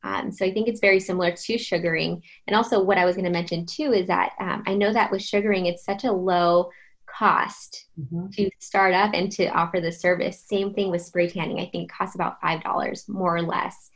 Um, 0.02 0.30
so 0.30 0.44
I 0.44 0.52
think 0.52 0.68
it's 0.68 0.80
very 0.80 1.00
similar 1.00 1.32
to 1.32 1.58
sugaring. 1.58 2.22
And 2.46 2.56
also, 2.56 2.82
what 2.82 2.98
I 2.98 3.04
was 3.04 3.16
going 3.16 3.24
to 3.24 3.30
mention 3.30 3.66
too 3.66 3.92
is 3.92 4.06
that 4.06 4.32
um, 4.40 4.62
I 4.66 4.74
know 4.74 4.92
that 4.92 5.10
with 5.10 5.22
sugaring, 5.22 5.66
it's 5.66 5.84
such 5.84 6.04
a 6.04 6.12
low 6.12 6.70
cost 7.06 7.86
mm-hmm. 7.98 8.28
to 8.30 8.50
start 8.60 8.94
up 8.94 9.12
and 9.14 9.30
to 9.32 9.46
offer 9.48 9.80
the 9.80 9.90
service. 9.90 10.44
Same 10.46 10.72
thing 10.74 10.90
with 10.90 11.02
spray 11.02 11.28
tanning. 11.28 11.58
I 11.58 11.68
think 11.70 11.90
costs 11.90 12.14
about 12.14 12.40
five 12.40 12.62
dollars 12.62 13.08
more 13.08 13.36
or 13.36 13.42
less. 13.42 13.90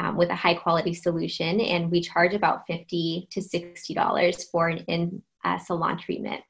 Um, 0.00 0.16
with 0.16 0.30
a 0.30 0.34
high 0.34 0.54
quality 0.54 0.92
solution, 0.92 1.60
and 1.60 1.88
we 1.88 2.00
charge 2.00 2.34
about 2.34 2.66
fifty 2.66 3.28
to 3.30 3.40
sixty 3.40 3.94
dollars 3.94 4.42
for 4.50 4.66
an 4.66 4.78
in 4.88 5.22
uh, 5.44 5.56
salon 5.58 5.98
treatment. 5.98 6.42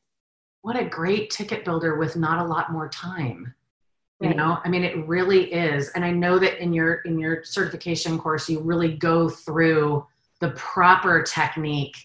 What 0.63 0.81
a 0.81 0.85
great 0.87 1.29
ticket 1.29 1.63
builder 1.63 1.99
with 1.99 2.17
not 2.17 2.39
a 2.39 2.49
lot 2.49 2.73
more 2.73 2.89
time 2.89 3.55
you 4.21 4.29
right. 4.29 4.37
know 4.37 4.59
i 4.65 4.69
mean 4.69 4.85
it 4.85 5.07
really 5.07 5.53
is 5.53 5.89
and 5.91 6.05
i 6.05 6.11
know 6.11 6.39
that 6.39 6.63
in 6.63 6.73
your 6.73 6.95
in 7.05 7.19
your 7.19 7.43
certification 7.45 8.19
course 8.19 8.49
you 8.49 8.61
really 8.61 8.97
go 8.97 9.29
through 9.29 10.07
the 10.41 10.51
proper 10.51 11.23
technique 11.23 11.97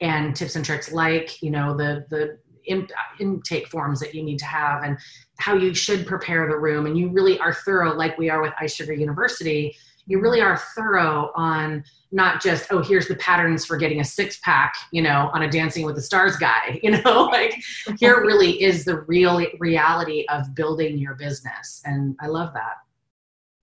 and 0.00 0.34
tips 0.34 0.56
and 0.56 0.64
tricks 0.64 0.92
like 0.92 1.42
you 1.42 1.50
know 1.50 1.76
the 1.76 2.04
the 2.10 2.38
in, 2.66 2.86
intake 3.18 3.66
forms 3.68 3.98
that 4.00 4.14
you 4.14 4.22
need 4.22 4.38
to 4.38 4.44
have 4.44 4.82
and 4.84 4.96
how 5.38 5.54
you 5.54 5.74
should 5.74 6.06
prepare 6.06 6.48
the 6.48 6.56
room 6.56 6.86
and 6.86 6.96
you 6.96 7.10
really 7.10 7.38
are 7.40 7.52
thorough 7.52 7.92
like 7.94 8.16
we 8.18 8.30
are 8.30 8.40
with 8.40 8.52
iSugar 8.62 8.96
University 8.96 9.74
you 10.06 10.20
really 10.20 10.40
are 10.40 10.58
thorough 10.74 11.30
on 11.34 11.84
not 12.10 12.42
just 12.42 12.66
oh 12.70 12.82
here's 12.82 13.08
the 13.08 13.16
patterns 13.16 13.64
for 13.64 13.76
getting 13.76 14.00
a 14.00 14.04
six 14.04 14.38
pack 14.40 14.74
you 14.90 15.02
know 15.02 15.30
on 15.32 15.42
a 15.42 15.50
dancing 15.50 15.84
with 15.84 15.94
the 15.94 16.02
stars 16.02 16.36
guy 16.36 16.78
you 16.82 16.90
know 16.90 17.24
like 17.32 17.54
here 17.98 18.20
really 18.26 18.62
is 18.62 18.84
the 18.84 19.00
real 19.02 19.44
reality 19.58 20.24
of 20.28 20.54
building 20.54 20.98
your 20.98 21.14
business 21.14 21.82
and 21.84 22.16
i 22.20 22.26
love 22.26 22.52
that. 22.54 22.78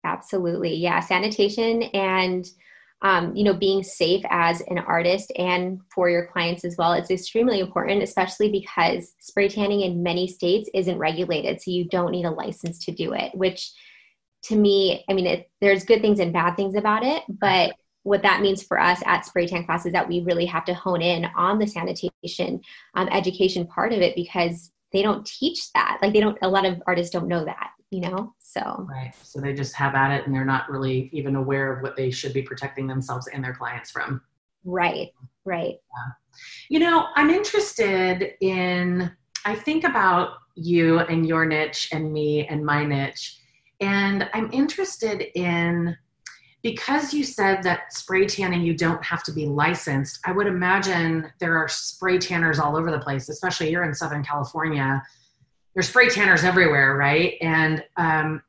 Absolutely. 0.05 0.75
Yeah 0.75 1.01
sanitation 1.01 1.83
and 1.93 2.49
um, 3.01 3.33
you 3.35 3.43
know 3.43 3.53
being 3.53 3.83
safe 3.83 4.23
as 4.29 4.61
an 4.67 4.77
artist 4.77 5.31
and 5.37 5.79
for 5.93 6.09
your 6.09 6.27
clients 6.27 6.65
as 6.65 6.75
well 6.77 6.93
it's 6.93 7.11
extremely 7.11 7.59
important 7.59 8.03
especially 8.03 8.51
because 8.51 9.13
spray 9.19 9.47
tanning 9.47 9.81
in 9.81 10.03
many 10.03 10.27
states 10.27 10.69
isn't 10.73 10.97
regulated 10.97 11.61
so 11.61 11.71
you 11.71 11.85
don't 11.85 12.11
need 12.11 12.25
a 12.25 12.31
license 12.31 12.83
to 12.85 12.91
do 12.91 13.13
it 13.13 13.33
which 13.35 13.71
to 14.43 14.55
me, 14.55 15.03
I 15.09 15.13
mean, 15.13 15.27
it, 15.27 15.49
there's 15.61 15.83
good 15.83 16.01
things 16.01 16.19
and 16.19 16.33
bad 16.33 16.55
things 16.55 16.75
about 16.75 17.03
it, 17.03 17.23
but 17.27 17.75
what 18.03 18.23
that 18.23 18.41
means 18.41 18.63
for 18.63 18.79
us 18.79 19.01
at 19.05 19.25
spray 19.25 19.45
tan 19.45 19.65
class 19.65 19.85
is 19.85 19.93
that 19.93 20.07
we 20.07 20.21
really 20.21 20.45
have 20.45 20.65
to 20.65 20.73
hone 20.73 21.01
in 21.01 21.25
on 21.35 21.59
the 21.59 21.67
sanitation 21.67 22.61
um, 22.95 23.09
education 23.09 23.67
part 23.67 23.91
of 23.91 23.99
it 23.99 24.15
because 24.15 24.71
they 24.93 25.01
don't 25.01 25.25
teach 25.25 25.71
that. 25.73 25.99
Like 26.01 26.13
they 26.13 26.19
don't, 26.19 26.37
a 26.41 26.49
lot 26.49 26.65
of 26.65 26.81
artists 26.87 27.11
don't 27.11 27.27
know 27.27 27.45
that, 27.45 27.71
you 27.91 28.01
know? 28.01 28.33
So, 28.39 28.87
right. 28.89 29.13
So 29.21 29.39
they 29.39 29.53
just 29.53 29.75
have 29.75 29.93
at 29.93 30.11
it 30.11 30.25
and 30.25 30.33
they're 30.33 30.45
not 30.45 30.69
really 30.69 31.09
even 31.13 31.35
aware 31.35 31.71
of 31.71 31.83
what 31.83 31.95
they 31.95 32.09
should 32.09 32.33
be 32.33 32.41
protecting 32.41 32.87
themselves 32.87 33.27
and 33.27 33.43
their 33.43 33.53
clients 33.53 33.91
from. 33.91 34.21
Right. 34.63 35.09
Right. 35.45 35.75
Yeah. 35.75 36.11
You 36.69 36.79
know, 36.79 37.07
I'm 37.15 37.29
interested 37.29 38.33
in, 38.41 39.11
I 39.45 39.55
think 39.55 39.83
about 39.83 40.37
you 40.55 40.99
and 40.99 41.27
your 41.27 41.45
niche 41.45 41.89
and 41.91 42.11
me 42.11 42.47
and 42.47 42.65
my 42.65 42.85
niche 42.85 43.38
and 43.79 44.29
I'm 44.33 44.51
interested 44.51 45.27
in 45.37 45.95
because 46.61 47.13
you 47.13 47.23
said 47.23 47.63
that 47.63 47.93
spray 47.93 48.25
tanning 48.25 48.61
you 48.61 48.75
don't 48.75 49.03
have 49.03 49.23
to 49.23 49.31
be 49.31 49.45
licensed. 49.45 50.19
I 50.25 50.33
would 50.33 50.47
imagine 50.47 51.31
there 51.39 51.55
are 51.57 51.69
spray 51.69 52.17
tanners 52.17 52.59
all 52.59 52.75
over 52.75 52.91
the 52.91 52.99
place, 52.99 53.29
especially 53.29 53.71
you're 53.71 53.83
in 53.83 53.93
Southern 53.93 54.23
California. 54.23 55.01
There's 55.73 55.87
spray 55.87 56.09
tanners 56.09 56.43
everywhere, 56.43 56.97
right? 56.97 57.35
And 57.41 57.83
um, 57.95 58.41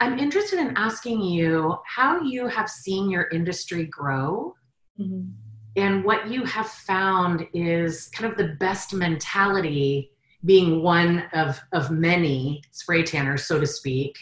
I'm 0.00 0.18
interested 0.18 0.58
in 0.58 0.76
asking 0.76 1.20
you 1.22 1.76
how 1.84 2.22
you 2.22 2.46
have 2.46 2.70
seen 2.70 3.10
your 3.10 3.28
industry 3.28 3.84
grow. 3.84 4.54
Mm-hmm. 4.98 5.28
And 5.76 6.04
what 6.04 6.28
you 6.30 6.42
have 6.44 6.68
found 6.68 7.46
is 7.52 8.08
kind 8.08 8.30
of 8.30 8.38
the 8.38 8.54
best 8.54 8.94
mentality 8.94 10.10
being 10.44 10.82
one 10.82 11.24
of, 11.34 11.60
of 11.72 11.90
many 11.90 12.62
spray 12.70 13.02
tanners, 13.02 13.44
so 13.44 13.60
to 13.60 13.66
speak, 13.66 14.16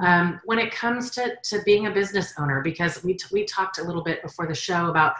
um, 0.00 0.40
when 0.44 0.58
it 0.58 0.70
comes 0.70 1.10
to, 1.10 1.34
to 1.44 1.60
being 1.64 1.86
a 1.86 1.90
business 1.90 2.34
owner 2.38 2.62
because 2.62 3.02
we, 3.02 3.14
t- 3.14 3.26
we 3.32 3.44
talked 3.44 3.78
a 3.78 3.82
little 3.82 4.02
bit 4.02 4.22
before 4.22 4.46
the 4.46 4.54
show 4.54 4.88
about 4.88 5.14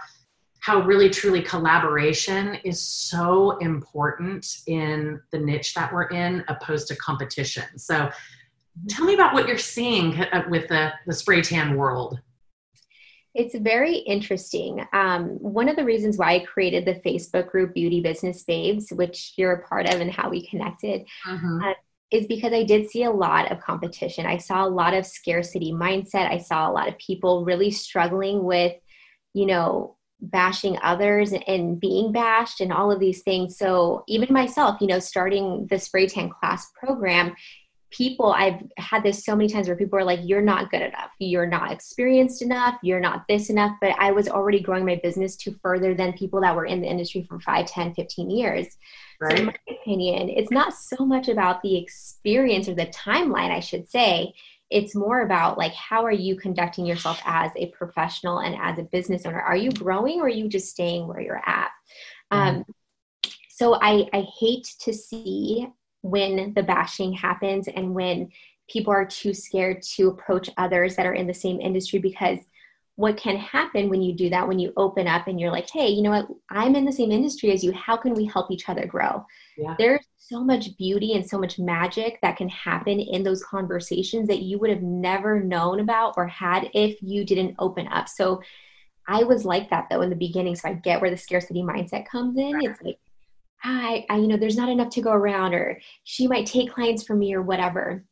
how 0.61 0.81
really 0.81 1.09
truly 1.09 1.41
collaboration 1.41 2.57
is 2.65 2.83
so 2.83 3.57
important 3.59 4.59
in 4.67 5.21
the 5.31 5.39
niche 5.39 5.75
that 5.75 5.93
we're 5.93 6.09
in 6.09 6.45
opposed 6.49 6.89
to 6.89 6.97
competition. 6.97 7.65
So 7.77 8.11
tell 8.89 9.07
me 9.07 9.15
about 9.15 9.35
what 9.35 9.49
you're 9.49 9.59
seeing 9.59 10.21
uh, 10.21 10.45
with 10.49 10.69
the, 10.69 10.93
the 11.07 11.13
spray 11.13 11.43
tan 11.43 11.77
world. 11.77 12.21
It's 13.35 13.57
very 13.57 13.99
interesting. 13.99 14.85
Um, 14.93 15.27
one 15.41 15.69
of 15.69 15.77
the 15.77 15.85
reasons 15.85 16.19
why 16.19 16.35
I 16.35 16.39
created 16.41 16.85
the 16.85 17.01
Facebook 17.09 17.51
group 17.51 17.73
Beauty 17.73 18.01
Business 18.01 18.43
Babes, 18.43 18.91
which 18.91 19.35
you're 19.37 19.53
a 19.53 19.69
part 19.69 19.87
of 19.87 20.01
and 20.01 20.11
how 20.11 20.29
we 20.29 20.47
connected, 20.47 21.07
uh, 21.65 21.75
is 22.11 22.27
because 22.27 22.53
I 22.53 22.62
did 22.62 22.88
see 22.88 23.05
a 23.05 23.11
lot 23.11 23.53
of 23.53 23.61
competition. 23.61 24.27
I 24.27 24.38
saw 24.38 24.67
a 24.67 24.69
lot 24.69 24.95
of 24.95 25.07
scarcity 25.07 25.73
mindset. 25.73 26.31
I 26.31 26.38
saw 26.38 26.69
a 26.69 26.73
lot 26.73 26.88
of 26.88 26.99
people 26.99 27.45
really 27.45 27.71
struggling 27.71 28.45
with, 28.45 28.75
you 29.35 29.47
know, 29.47 29.97
bashing 30.21 30.79
others 30.83 31.33
and 31.47 31.79
being 31.79 32.11
bashed 32.12 32.61
and 32.61 32.73
all 32.73 32.91
of 32.91 32.99
these 32.99 33.23
things. 33.23 33.57
So 33.57 34.05
even 34.09 34.33
myself, 34.33 34.81
you 34.81 34.87
know, 34.87 34.99
starting 34.99 35.67
the 35.69 35.79
spray 35.79 36.07
tan 36.07 36.31
class 36.31 36.71
program, 36.83 37.35
people 37.90 38.33
I've 38.33 38.62
had 38.76 39.02
this 39.02 39.25
so 39.25 39.35
many 39.35 39.49
times 39.49 39.66
where 39.66 39.76
people 39.76 39.99
are 39.99 40.04
like, 40.04 40.21
you're 40.23 40.42
not 40.42 40.71
good 40.71 40.83
enough, 40.83 41.11
you're 41.18 41.47
not 41.47 41.73
experienced 41.73 42.42
enough, 42.42 42.76
you're 42.83 43.00
not 43.00 43.25
this 43.28 43.49
enough. 43.49 43.76
But 43.80 43.95
I 43.99 44.12
was 44.12 44.28
already 44.28 44.61
growing 44.61 44.85
my 44.85 45.00
business 45.02 45.37
to 45.37 45.52
further 45.62 45.95
than 45.95 46.12
people 46.12 46.40
that 46.42 46.54
were 46.54 46.66
in 46.66 46.83
the 46.83 46.88
industry 46.88 47.25
for 47.28 47.40
5, 47.40 47.66
10, 47.66 47.95
15 47.95 48.30
years. 48.30 48.66
Right. 49.21 49.33
So 49.33 49.38
in 49.38 49.47
my 49.47 49.54
opinion, 49.68 50.28
it's 50.28 50.50
not 50.50 50.75
so 50.75 51.04
much 51.04 51.28
about 51.28 51.62
the 51.62 51.76
experience 51.78 52.68
or 52.68 52.75
the 52.75 52.87
timeline, 52.87 53.50
I 53.50 53.61
should 53.61 53.88
say. 53.90 54.35
It's 54.71 54.95
more 54.95 55.23
about 55.23 55.57
like 55.57 55.73
how 55.73 56.04
are 56.04 56.12
you 56.12 56.37
conducting 56.37 56.85
yourself 56.85 57.18
as 57.25 57.50
a 57.57 57.71
professional 57.71 58.40
and 58.40 58.54
as 58.61 58.78
a 58.78 58.83
business 58.83 59.25
owner? 59.25 59.40
Are 59.40 59.57
you 59.57 59.71
growing 59.73 60.21
or 60.21 60.26
are 60.26 60.28
you 60.28 60.47
just 60.47 60.68
staying 60.68 61.07
where 61.07 61.23
you're 61.23 61.42
at? 61.47 61.71
Mm-hmm. 62.30 62.59
Um, 62.59 62.64
so 63.49 63.78
I, 63.80 64.07
I 64.12 64.26
hate 64.38 64.68
to 64.83 64.92
see 64.92 65.66
when 66.02 66.52
the 66.55 66.62
bashing 66.62 67.12
happens 67.12 67.69
and 67.69 67.95
when 67.95 68.31
people 68.69 68.93
are 68.93 69.07
too 69.07 69.35
scared 69.35 69.83
to 69.83 70.09
approach 70.09 70.50
others 70.57 70.97
that 70.97 71.07
are 71.07 71.14
in 71.14 71.26
the 71.26 71.35
same 71.35 71.61
industry 71.61 71.99
because 71.99 72.38
what 72.97 73.17
can 73.17 73.37
happen 73.37 73.88
when 73.88 74.02
you 74.02 74.12
do 74.12 74.28
that 74.28 74.47
when 74.47 74.59
you 74.59 74.73
open 74.76 75.07
up 75.07 75.28
and 75.28 75.40
you're 75.40 75.52
like 75.52 75.71
hey 75.71 75.88
you 75.88 76.02
know 76.02 76.11
what? 76.11 76.28
I'm 76.50 76.75
in 76.75 76.85
the 76.85 76.93
same 76.93 77.12
industry 77.12 77.52
as 77.52 77.62
you. 77.62 77.73
How 77.73 77.97
can 77.97 78.12
we 78.12 78.25
help 78.25 78.50
each 78.50 78.69
other 78.69 78.87
grow? 78.87 79.25
Yeah. 79.57 79.75
there's 79.78 80.05
so 80.17 80.45
much 80.45 80.76
beauty 80.76 81.14
and 81.14 81.26
so 81.26 81.38
much 81.38 81.59
magic 81.59 82.19
that 82.23 82.37
can 82.37 82.49
happen 82.49 83.00
in 83.00 83.23
those 83.23 83.43
conversations 83.43 84.28
that 84.28 84.43
you 84.43 84.59
would 84.59 84.71
have 84.71 84.83
never 84.83 85.40
known 85.40 85.81
about 85.81 86.14
or 86.17 86.26
had 86.26 86.69
if 86.75 87.00
you 87.00 87.25
didn't 87.25 87.55
open 87.59 87.88
up. 87.88 88.09
So 88.09 88.43
i 89.11 89.23
was 89.23 89.47
like 89.47 89.71
that 89.71 89.87
though 89.90 90.02
in 90.02 90.11
the 90.11 90.17
beginning 90.17 90.55
so 90.55 90.69
i 90.69 90.75
get 90.75 91.00
where 91.00 91.11
the 91.11 91.17
scarcity 91.17 91.62
mindset 91.62 92.07
comes 92.07 92.37
in. 92.37 92.61
It's 92.62 92.83
like 92.83 92.99
I, 93.62 94.07
I, 94.09 94.17
you 94.17 94.29
know, 94.29 94.37
there's 94.37 94.57
not 94.57 94.69
enough 94.69 94.91
to 94.91 95.03
go 95.03 95.12
around, 95.12 95.55
or 95.55 95.81
she 96.05 96.27
might 96.27 96.47
take 96.47 96.73
clients 96.73 97.03
from 97.03 97.19
me, 97.19 97.35
or 97.35 97.43
whatever. 97.43 98.05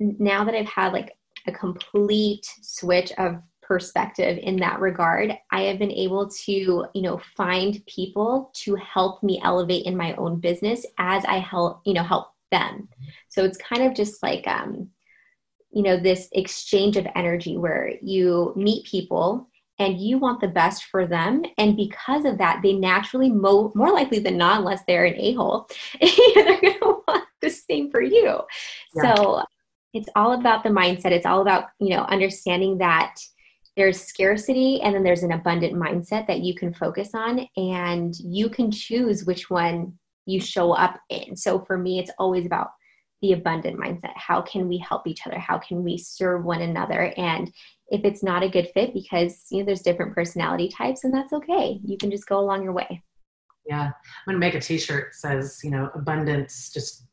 Now 0.00 0.44
that 0.44 0.54
I've 0.54 0.68
had 0.68 0.92
like 0.92 1.12
a 1.46 1.52
complete 1.52 2.46
switch 2.62 3.12
of 3.18 3.36
perspective 3.62 4.38
in 4.42 4.56
that 4.56 4.80
regard, 4.80 5.32
I 5.50 5.62
have 5.62 5.78
been 5.78 5.90
able 5.90 6.28
to, 6.28 6.52
you 6.52 7.02
know, 7.02 7.20
find 7.36 7.84
people 7.86 8.50
to 8.56 8.74
help 8.76 9.22
me 9.22 9.40
elevate 9.42 9.86
in 9.86 9.96
my 9.96 10.14
own 10.14 10.40
business 10.40 10.84
as 10.98 11.24
I 11.24 11.38
help, 11.38 11.80
you 11.84 11.94
know, 11.94 12.02
help 12.02 12.28
them. 12.50 12.88
So 13.28 13.44
it's 13.44 13.58
kind 13.58 13.82
of 13.82 13.94
just 13.94 14.22
like, 14.22 14.46
um, 14.46 14.90
you 15.70 15.82
know, 15.82 15.98
this 15.98 16.28
exchange 16.32 16.96
of 16.96 17.06
energy 17.16 17.56
where 17.56 17.94
you 18.00 18.52
meet 18.54 18.86
people 18.86 19.48
and 19.78 20.00
you 20.00 20.18
want 20.18 20.40
the 20.40 20.48
best 20.48 20.84
for 20.84 21.06
them. 21.06 21.42
And 21.58 21.76
because 21.76 22.24
of 22.24 22.38
that, 22.38 22.60
they 22.62 22.72
naturally, 22.72 23.30
mo- 23.30 23.72
more 23.74 23.92
likely 23.92 24.20
than 24.20 24.36
not, 24.36 24.60
unless 24.60 24.82
they're 24.86 25.04
an 25.04 25.16
a 25.16 25.34
hole, 25.34 25.68
they're 26.00 26.60
going 26.60 26.78
to 26.80 27.02
want 27.08 27.24
the 27.40 27.50
same 27.50 27.90
for 27.90 28.00
you. 28.00 28.40
Yeah. 28.94 29.14
So 29.14 29.42
it's 29.92 30.08
all 30.16 30.32
about 30.32 30.62
the 30.62 30.70
mindset. 30.70 31.12
It's 31.12 31.26
all 31.26 31.40
about, 31.40 31.64
you 31.80 31.90
know, 31.90 32.02
understanding 32.02 32.78
that 32.78 33.16
there's 33.76 34.00
scarcity 34.00 34.80
and 34.82 34.94
then 34.94 35.02
there's 35.02 35.24
an 35.24 35.32
abundant 35.32 35.74
mindset 35.74 36.26
that 36.28 36.40
you 36.40 36.54
can 36.54 36.72
focus 36.72 37.10
on 37.14 37.46
and 37.56 38.14
you 38.18 38.48
can 38.48 38.70
choose 38.70 39.24
which 39.24 39.50
one 39.50 39.98
you 40.26 40.40
show 40.40 40.72
up 40.72 41.00
in. 41.10 41.36
So 41.36 41.60
for 41.60 41.76
me, 41.76 41.98
it's 41.98 42.12
always 42.18 42.46
about 42.46 42.68
the 43.24 43.32
abundant 43.32 43.80
mindset. 43.80 44.12
How 44.16 44.42
can 44.42 44.68
we 44.68 44.76
help 44.76 45.06
each 45.06 45.26
other? 45.26 45.38
How 45.38 45.56
can 45.56 45.82
we 45.82 45.96
serve 45.96 46.44
one 46.44 46.60
another? 46.60 47.14
And 47.16 47.50
if 47.88 48.04
it's 48.04 48.22
not 48.22 48.42
a 48.42 48.48
good 48.48 48.68
fit 48.74 48.92
because 48.92 49.46
you 49.50 49.58
know 49.58 49.64
there's 49.64 49.82
different 49.82 50.14
personality 50.14 50.68
types 50.68 51.04
and 51.04 51.12
that's 51.12 51.32
okay 51.32 51.78
you 51.84 51.96
can 51.98 52.10
just 52.10 52.26
go 52.26 52.38
along 52.38 52.62
your 52.62 52.72
way 52.72 53.02
yeah 53.66 53.84
i'm 53.84 53.92
gonna 54.26 54.38
make 54.38 54.54
a 54.54 54.60
t-shirt 54.60 55.10
that 55.10 55.14
says 55.14 55.60
you 55.62 55.70
know 55.70 55.90
abundance 55.94 56.70
just 56.72 57.04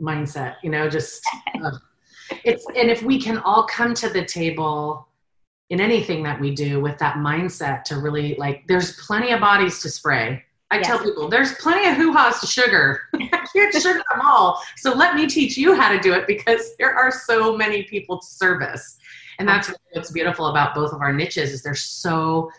mindset 0.00 0.54
you 0.62 0.70
know 0.70 0.88
just 0.88 1.20
uh, 1.62 1.70
it's 2.44 2.64
and 2.76 2.90
if 2.90 3.02
we 3.02 3.20
can 3.20 3.38
all 3.38 3.66
come 3.66 3.92
to 3.92 4.08
the 4.08 4.24
table 4.24 5.08
in 5.70 5.80
anything 5.80 6.22
that 6.22 6.40
we 6.40 6.54
do 6.54 6.80
with 6.80 6.96
that 6.98 7.16
mindset 7.16 7.82
to 7.82 7.96
really 7.96 8.34
like 8.36 8.64
there's 8.68 8.96
plenty 9.04 9.32
of 9.32 9.40
bodies 9.40 9.80
to 9.80 9.88
spray 9.88 10.42
I 10.70 10.76
yes. 10.76 10.86
tell 10.86 11.02
people 11.02 11.28
there's 11.28 11.54
plenty 11.54 11.88
of 11.88 11.96
hoo 11.96 12.12
ha's 12.12 12.40
to 12.40 12.46
sugar. 12.46 13.02
I 13.14 13.46
can't 13.52 13.74
sugar 13.74 14.02
them 14.10 14.20
all. 14.24 14.62
So 14.76 14.94
let 14.94 15.16
me 15.16 15.26
teach 15.26 15.56
you 15.56 15.74
how 15.74 15.90
to 15.90 15.98
do 15.98 16.12
it 16.14 16.26
because 16.26 16.76
there 16.78 16.94
are 16.94 17.10
so 17.10 17.56
many 17.56 17.82
people 17.84 18.20
to 18.20 18.26
service 18.26 18.98
and 19.40 19.48
that's 19.48 19.72
what's 19.92 20.12
beautiful 20.12 20.46
about 20.46 20.74
both 20.74 20.92
of 20.92 21.00
our 21.00 21.14
niches 21.14 21.50
is 21.50 21.62
there's 21.62 21.82
so 21.82 22.50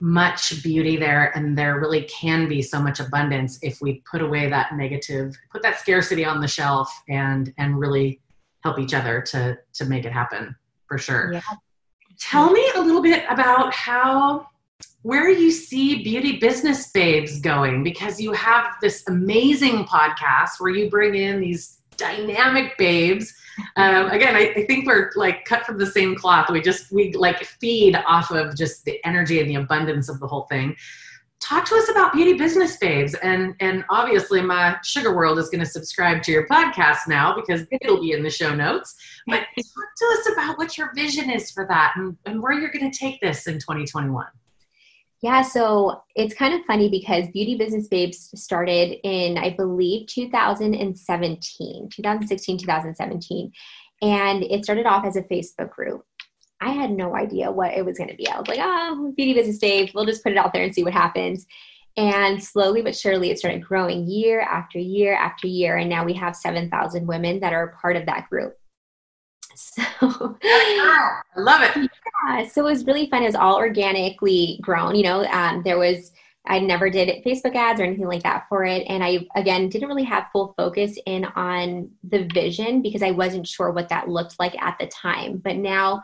much 0.00 0.62
beauty 0.64 0.96
there 0.96 1.36
and 1.36 1.56
there 1.56 1.78
really 1.78 2.02
can 2.04 2.48
be 2.48 2.60
so 2.60 2.82
much 2.82 2.98
abundance 2.98 3.58
if 3.62 3.80
we 3.80 4.02
put 4.10 4.20
away 4.20 4.50
that 4.50 4.74
negative 4.74 5.36
put 5.52 5.62
that 5.62 5.78
scarcity 5.78 6.24
on 6.24 6.40
the 6.40 6.48
shelf 6.48 6.92
and 7.08 7.54
and 7.58 7.78
really 7.78 8.20
help 8.64 8.78
each 8.78 8.94
other 8.94 9.22
to 9.22 9.56
to 9.72 9.84
make 9.84 10.04
it 10.04 10.12
happen 10.12 10.54
for 10.86 10.98
sure 10.98 11.32
yeah. 11.32 11.40
tell 12.18 12.50
me 12.50 12.68
a 12.76 12.80
little 12.80 13.02
bit 13.02 13.24
about 13.28 13.72
how 13.72 14.46
where 15.02 15.30
you 15.30 15.50
see 15.50 16.02
beauty 16.02 16.38
business 16.38 16.90
babes 16.90 17.40
going 17.40 17.82
because 17.82 18.20
you 18.20 18.32
have 18.32 18.74
this 18.82 19.06
amazing 19.08 19.84
podcast 19.84 20.50
where 20.58 20.70
you 20.70 20.90
bring 20.90 21.14
in 21.14 21.40
these 21.40 21.78
dynamic 21.96 22.76
babes 22.78 23.32
um, 23.76 24.10
again, 24.10 24.36
I, 24.36 24.52
I, 24.56 24.66
think 24.66 24.86
we're 24.86 25.10
like 25.16 25.44
cut 25.44 25.64
from 25.64 25.78
the 25.78 25.86
same 25.86 26.14
cloth. 26.14 26.50
We 26.50 26.60
just 26.60 26.92
we 26.92 27.12
like 27.12 27.44
feed 27.44 27.96
off 28.06 28.30
of 28.30 28.56
just 28.56 28.84
the 28.84 29.04
energy 29.04 29.40
and 29.40 29.48
the 29.48 29.56
abundance 29.56 30.08
of 30.08 30.20
the 30.20 30.26
whole 30.26 30.42
thing. 30.42 30.76
Talk 31.40 31.64
to 31.66 31.76
us 31.76 31.88
about 31.88 32.12
Beauty 32.12 32.34
Business 32.34 32.76
Babes, 32.76 33.14
and 33.14 33.54
and 33.60 33.84
obviously 33.90 34.40
my 34.42 34.76
Sugar 34.84 35.14
World 35.14 35.38
is 35.38 35.48
going 35.48 35.60
to 35.60 35.70
subscribe 35.70 36.22
to 36.24 36.32
your 36.32 36.46
podcast 36.46 37.08
now 37.08 37.34
because 37.34 37.62
it'll 37.70 38.00
be 38.00 38.12
in 38.12 38.22
the 38.22 38.30
show 38.30 38.54
notes. 38.54 38.94
But 39.26 39.40
talk 39.56 39.88
to 39.96 40.18
us 40.18 40.32
about 40.32 40.58
what 40.58 40.76
your 40.76 40.92
vision 40.94 41.30
is 41.30 41.50
for 41.50 41.66
that 41.68 41.94
and, 41.96 42.16
and 42.26 42.42
where 42.42 42.52
you're 42.52 42.70
going 42.70 42.90
to 42.90 42.96
take 42.96 43.20
this 43.20 43.46
in 43.46 43.54
2021. 43.54 44.26
Yeah, 45.20 45.42
so 45.42 46.02
it's 46.14 46.34
kind 46.34 46.54
of 46.54 46.64
funny 46.64 46.88
because 46.88 47.26
Beauty 47.32 47.56
Business 47.56 47.88
Babes 47.88 48.30
started 48.40 48.98
in, 49.02 49.36
I 49.36 49.50
believe, 49.50 50.06
2017, 50.06 51.88
2016, 51.90 52.58
2017. 52.58 53.52
And 54.00 54.44
it 54.44 54.62
started 54.62 54.86
off 54.86 55.04
as 55.04 55.16
a 55.16 55.22
Facebook 55.22 55.70
group. 55.70 56.04
I 56.60 56.70
had 56.70 56.92
no 56.92 57.16
idea 57.16 57.50
what 57.50 57.74
it 57.74 57.84
was 57.84 57.98
going 57.98 58.10
to 58.10 58.16
be. 58.16 58.28
I 58.28 58.38
was 58.38 58.46
like, 58.46 58.60
oh, 58.62 59.12
Beauty 59.16 59.34
Business 59.34 59.58
Babes, 59.58 59.92
we'll 59.92 60.06
just 60.06 60.22
put 60.22 60.32
it 60.32 60.38
out 60.38 60.52
there 60.52 60.62
and 60.62 60.74
see 60.74 60.84
what 60.84 60.92
happens. 60.92 61.46
And 61.96 62.42
slowly 62.42 62.82
but 62.82 62.96
surely, 62.96 63.30
it 63.30 63.40
started 63.40 63.64
growing 63.64 64.08
year 64.08 64.40
after 64.40 64.78
year 64.78 65.14
after 65.14 65.48
year. 65.48 65.78
And 65.78 65.90
now 65.90 66.04
we 66.04 66.14
have 66.14 66.36
7,000 66.36 67.08
women 67.08 67.40
that 67.40 67.52
are 67.52 67.76
part 67.82 67.96
of 67.96 68.06
that 68.06 68.28
group. 68.28 68.54
So 70.00 70.36
I 70.42 71.22
love 71.36 71.62
it. 71.62 71.90
Yeah, 72.26 72.48
so 72.48 72.66
it 72.66 72.70
was 72.70 72.86
really 72.86 73.08
fun. 73.10 73.22
It 73.22 73.26
was 73.26 73.34
all 73.34 73.56
organically 73.56 74.58
grown. 74.62 74.94
You 74.94 75.02
know, 75.02 75.24
um, 75.24 75.62
there 75.64 75.78
was 75.78 76.12
I 76.46 76.60
never 76.60 76.88
did 76.88 77.24
Facebook 77.24 77.54
ads 77.54 77.80
or 77.80 77.84
anything 77.84 78.06
like 78.06 78.22
that 78.22 78.46
for 78.48 78.64
it, 78.64 78.84
and 78.88 79.02
I 79.02 79.26
again 79.36 79.68
didn't 79.68 79.88
really 79.88 80.04
have 80.04 80.28
full 80.32 80.54
focus 80.56 80.96
in 81.06 81.24
on 81.24 81.90
the 82.04 82.28
vision 82.32 82.82
because 82.82 83.02
I 83.02 83.10
wasn't 83.10 83.46
sure 83.46 83.70
what 83.70 83.88
that 83.88 84.08
looked 84.08 84.38
like 84.38 84.60
at 84.62 84.78
the 84.78 84.86
time. 84.86 85.38
But 85.38 85.56
now 85.56 86.02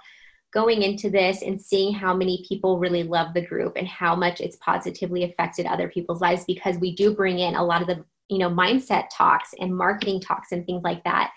going 0.52 0.82
into 0.82 1.10
this 1.10 1.42
and 1.42 1.60
seeing 1.60 1.92
how 1.92 2.14
many 2.14 2.44
people 2.48 2.78
really 2.78 3.02
love 3.02 3.34
the 3.34 3.44
group 3.44 3.74
and 3.76 3.88
how 3.88 4.14
much 4.14 4.40
it's 4.40 4.56
positively 4.56 5.24
affected 5.24 5.66
other 5.66 5.88
people's 5.88 6.20
lives 6.20 6.44
because 6.44 6.78
we 6.78 6.94
do 6.94 7.12
bring 7.12 7.40
in 7.40 7.56
a 7.56 7.64
lot 7.64 7.82
of 7.82 7.88
the 7.88 8.04
you 8.28 8.38
know 8.38 8.48
mindset 8.48 9.06
talks 9.12 9.50
and 9.58 9.76
marketing 9.76 10.20
talks 10.20 10.52
and 10.52 10.64
things 10.64 10.82
like 10.82 11.02
that 11.04 11.32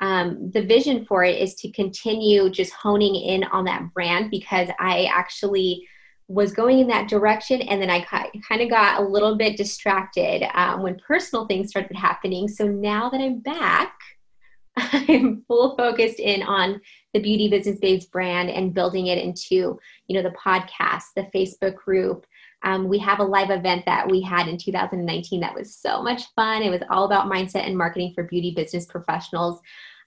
um, 0.00 0.50
the 0.52 0.62
vision 0.62 1.04
for 1.04 1.24
it 1.24 1.40
is 1.40 1.54
to 1.56 1.70
continue 1.72 2.50
just 2.50 2.72
honing 2.72 3.14
in 3.14 3.44
on 3.44 3.64
that 3.64 3.92
brand 3.94 4.30
because 4.30 4.68
I 4.78 5.04
actually 5.04 5.86
was 6.28 6.52
going 6.52 6.78
in 6.78 6.86
that 6.88 7.08
direction 7.08 7.60
and 7.62 7.80
then 7.80 7.90
I 7.90 8.00
kind 8.48 8.62
of 8.62 8.70
got 8.70 9.00
a 9.00 9.06
little 9.06 9.36
bit 9.36 9.56
distracted 9.56 10.42
um, 10.54 10.82
when 10.82 10.96
personal 11.06 11.46
things 11.46 11.68
started 11.68 11.96
happening. 11.96 12.48
So 12.48 12.66
now 12.66 13.10
that 13.10 13.20
I'm 13.20 13.40
back, 13.40 13.94
I'm 14.76 15.44
full 15.46 15.76
focused 15.76 16.18
in 16.18 16.42
on 16.42 16.80
the 17.12 17.20
Beauty 17.20 17.48
Business 17.48 17.78
Babes 17.78 18.06
brand 18.06 18.50
and 18.50 18.74
building 18.74 19.08
it 19.08 19.18
into, 19.18 19.78
you 20.08 20.14
know, 20.20 20.22
the 20.22 20.34
podcast, 20.36 21.04
the 21.14 21.28
Facebook 21.34 21.76
group, 21.76 22.26
um, 22.64 22.88
we 22.88 22.98
have 22.98 23.20
a 23.20 23.24
live 23.24 23.50
event 23.50 23.84
that 23.86 24.10
we 24.10 24.20
had 24.22 24.48
in 24.48 24.56
2019 24.56 25.40
that 25.40 25.54
was 25.54 25.76
so 25.76 26.02
much 26.02 26.24
fun. 26.34 26.62
It 26.62 26.70
was 26.70 26.82
all 26.90 27.04
about 27.04 27.30
mindset 27.30 27.66
and 27.66 27.76
marketing 27.76 28.12
for 28.14 28.24
beauty 28.24 28.52
business 28.56 28.86
professionals. 28.86 29.60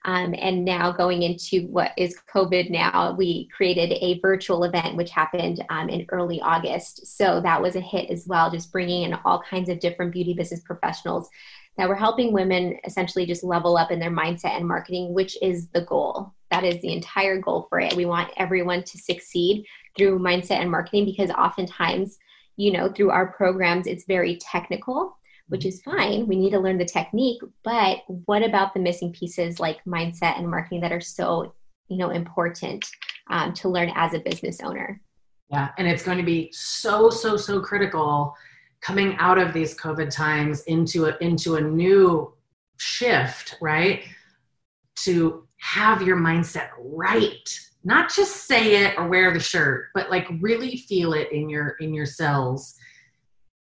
Um, 0.04 0.34
and 0.38 0.64
now 0.64 0.92
going 0.92 1.22
into 1.22 1.66
what 1.68 1.92
is 1.96 2.18
COVID 2.32 2.70
now, 2.70 3.14
we 3.16 3.48
created 3.56 3.92
a 3.92 4.20
virtual 4.20 4.64
event 4.64 4.96
which 4.96 5.10
happened 5.10 5.64
um, 5.70 5.88
in 5.88 6.06
early 6.10 6.40
August. 6.40 7.16
So 7.16 7.40
that 7.40 7.60
was 7.60 7.76
a 7.76 7.80
hit 7.80 8.10
as 8.10 8.26
well, 8.26 8.50
just 8.50 8.72
bringing 8.72 9.04
in 9.04 9.14
all 9.24 9.42
kinds 9.42 9.68
of 9.68 9.80
different 9.80 10.12
beauty 10.12 10.34
business 10.34 10.60
professionals 10.60 11.28
that 11.76 11.88
were 11.88 11.94
helping 11.94 12.32
women 12.32 12.76
essentially 12.84 13.24
just 13.24 13.44
level 13.44 13.76
up 13.76 13.92
in 13.92 14.00
their 14.00 14.10
mindset 14.10 14.56
and 14.56 14.66
marketing, 14.66 15.14
which 15.14 15.36
is 15.42 15.68
the 15.68 15.82
goal. 15.82 16.32
That 16.50 16.64
is 16.64 16.80
the 16.80 16.92
entire 16.92 17.40
goal 17.40 17.66
for 17.68 17.78
it. 17.78 17.94
We 17.94 18.06
want 18.06 18.32
everyone 18.36 18.82
to 18.82 18.98
succeed 18.98 19.64
through 19.96 20.18
mindset 20.18 20.60
and 20.60 20.70
marketing 20.70 21.04
because 21.04 21.30
oftentimes 21.30 22.18
you 22.58 22.72
know, 22.72 22.90
through 22.90 23.10
our 23.10 23.28
programs, 23.28 23.86
it's 23.86 24.04
very 24.04 24.36
technical, 24.36 25.16
which 25.46 25.64
is 25.64 25.80
fine. 25.80 26.26
We 26.26 26.36
need 26.36 26.50
to 26.50 26.58
learn 26.58 26.76
the 26.76 26.84
technique, 26.84 27.40
but 27.62 28.00
what 28.26 28.42
about 28.42 28.74
the 28.74 28.80
missing 28.80 29.12
pieces 29.12 29.60
like 29.60 29.78
mindset 29.84 30.36
and 30.38 30.50
marketing 30.50 30.80
that 30.80 30.92
are 30.92 31.00
so, 31.00 31.54
you 31.86 31.96
know, 31.96 32.10
important 32.10 32.84
um, 33.30 33.54
to 33.54 33.68
learn 33.68 33.92
as 33.94 34.12
a 34.12 34.18
business 34.18 34.60
owner? 34.60 35.00
Yeah, 35.50 35.70
and 35.78 35.86
it's 35.86 36.02
going 36.02 36.18
to 36.18 36.24
be 36.24 36.50
so, 36.52 37.10
so, 37.10 37.36
so 37.36 37.60
critical 37.60 38.34
coming 38.80 39.16
out 39.18 39.38
of 39.38 39.52
these 39.52 39.76
COVID 39.76 40.10
times 40.10 40.62
into 40.62 41.06
a, 41.06 41.16
into 41.20 41.56
a 41.56 41.60
new 41.60 42.34
shift, 42.76 43.54
right? 43.60 44.02
To 45.04 45.46
have 45.58 46.02
your 46.02 46.16
mindset 46.16 46.70
right 46.76 47.67
not 47.88 48.12
just 48.14 48.46
say 48.46 48.84
it 48.84 48.98
or 48.98 49.08
wear 49.08 49.32
the 49.32 49.40
shirt 49.40 49.88
but 49.94 50.10
like 50.10 50.26
really 50.40 50.76
feel 50.76 51.12
it 51.14 51.32
in 51.32 51.48
your 51.48 51.70
in 51.80 51.94
your 51.94 52.06
cells 52.06 52.74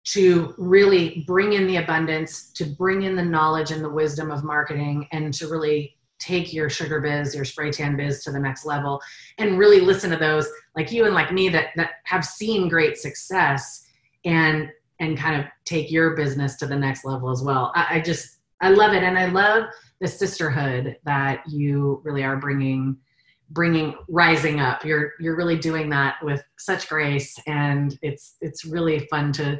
to 0.03 0.53
really 0.57 1.23
bring 1.25 1.53
in 1.53 1.65
the 1.67 1.77
abundance 1.77 2.51
to 2.51 2.65
bring 2.65 3.03
in 3.03 3.15
the 3.15 3.23
knowledge 3.23 3.71
and 3.71 3.83
the 3.83 3.89
wisdom 3.89 4.29
of 4.29 4.43
marketing 4.43 5.07
and 5.11 5.33
to 5.33 5.47
really 5.47 5.95
take 6.19 6.51
your 6.51 6.69
sugar 6.69 6.99
biz 6.99 7.33
your 7.33 7.45
spray 7.45 7.71
tan 7.71 7.95
biz 7.95 8.23
to 8.23 8.31
the 8.31 8.39
next 8.39 8.65
level 8.65 9.01
and 9.37 9.57
really 9.57 9.79
listen 9.79 10.09
to 10.09 10.17
those 10.17 10.47
like 10.75 10.91
you 10.91 11.05
and 11.05 11.15
like 11.15 11.31
me 11.31 11.47
that 11.47 11.67
that 11.75 11.91
have 12.03 12.25
seen 12.25 12.67
great 12.67 12.97
success 12.97 13.87
and 14.25 14.69
and 14.99 15.17
kind 15.17 15.39
of 15.39 15.47
take 15.65 15.91
your 15.91 16.15
business 16.15 16.55
to 16.57 16.65
the 16.65 16.75
next 16.75 17.05
level 17.05 17.29
as 17.29 17.41
well. 17.41 17.71
I, 17.75 17.97
I 17.97 18.01
just 18.01 18.37
i 18.61 18.69
love 18.69 18.93
it. 18.93 19.03
And 19.03 19.17
i 19.17 19.25
love 19.25 19.65
the 19.99 20.07
sisterhood 20.07 20.97
that 21.05 21.43
you 21.49 22.01
really 22.03 22.23
are 22.23 22.37
bringing 22.37 22.97
bringing 23.51 23.95
rising 24.07 24.59
up. 24.59 24.83
You're 24.83 25.13
you're 25.19 25.35
really 25.35 25.57
doing 25.57 25.89
that 25.89 26.15
with 26.23 26.43
such 26.57 26.89
grace 26.89 27.37
and 27.47 27.97
it's 28.01 28.35
it's 28.41 28.65
really 28.65 28.99
fun 29.07 29.31
to 29.33 29.59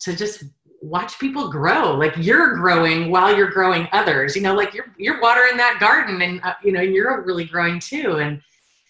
to 0.00 0.16
just 0.16 0.44
watch 0.80 1.18
people 1.18 1.48
grow. 1.50 1.94
Like 1.94 2.14
you're 2.16 2.56
growing 2.56 3.10
while 3.10 3.36
you're 3.36 3.50
growing 3.50 3.88
others. 3.92 4.34
You 4.34 4.42
know 4.42 4.54
like 4.54 4.74
you're 4.74 4.92
you're 4.98 5.20
watering 5.20 5.56
that 5.56 5.78
garden 5.80 6.20
and 6.22 6.40
uh, 6.42 6.54
you 6.62 6.72
know 6.72 6.80
you're 6.80 7.22
really 7.22 7.44
growing 7.44 7.78
too. 7.78 8.18
And 8.18 8.40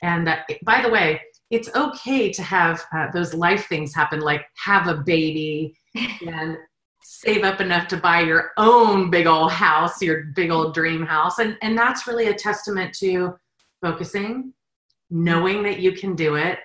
and 0.03 0.29
uh, 0.29 0.39
by 0.65 0.83
the 0.83 0.89
way 0.89 1.21
it's 1.51 1.69
okay 1.77 2.33
to 2.33 2.43
have 2.43 2.83
uh, 2.97 3.11
those 3.13 3.35
life 3.35 3.69
things 3.69 3.95
happen 3.95 4.21
like 4.21 4.47
have 4.57 4.89
a 4.89 4.97
baby 4.97 5.77
and 6.27 6.57
save 7.03 7.45
up 7.45 7.61
enough 7.61 7.87
to 7.89 7.97
buy 7.99 8.21
your 8.21 8.53
own 8.57 9.11
big 9.11 9.27
old 9.27 9.53
house 9.53 10.01
your 10.01 10.25
big 10.35 10.51
old 10.51 10.73
dream 10.73 11.05
house. 11.05 11.39
And 11.39 11.59
and 11.61 11.77
that's 11.77 12.07
really 12.07 12.29
a 12.29 12.35
testament 12.35 12.95
to 12.95 13.35
focusing, 13.83 14.55
knowing 15.11 15.63
that 15.65 15.81
you 15.81 15.93
can 15.93 16.15
do 16.15 16.37
it, 16.37 16.59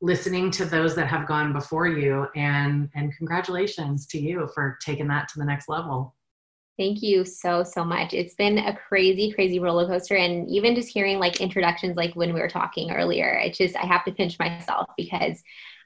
listening 0.00 0.50
to 0.52 0.64
those 0.64 0.94
that 0.94 1.08
have 1.08 1.26
gone 1.26 1.52
before 1.52 1.88
you 1.88 2.26
and 2.36 2.88
and 2.94 3.14
congratulations 3.16 4.06
to 4.06 4.18
you 4.18 4.48
for 4.54 4.78
taking 4.84 5.08
that 5.08 5.28
to 5.28 5.38
the 5.38 5.44
next 5.44 5.68
level 5.68 6.14
Thank 6.80 7.02
you 7.02 7.26
so, 7.26 7.62
so 7.62 7.84
much. 7.84 8.14
It's 8.14 8.34
been 8.36 8.56
a 8.56 8.74
crazy, 8.74 9.32
crazy 9.32 9.58
roller 9.58 9.86
coaster. 9.86 10.16
And 10.16 10.48
even 10.48 10.74
just 10.74 10.88
hearing 10.88 11.18
like 11.18 11.38
introductions, 11.38 11.94
like 11.94 12.16
when 12.16 12.32
we 12.32 12.40
were 12.40 12.48
talking 12.48 12.90
earlier, 12.90 13.34
it 13.34 13.52
just, 13.52 13.76
I 13.76 13.84
have 13.84 14.02
to 14.06 14.12
pinch 14.12 14.38
myself 14.38 14.88
because 14.96 15.42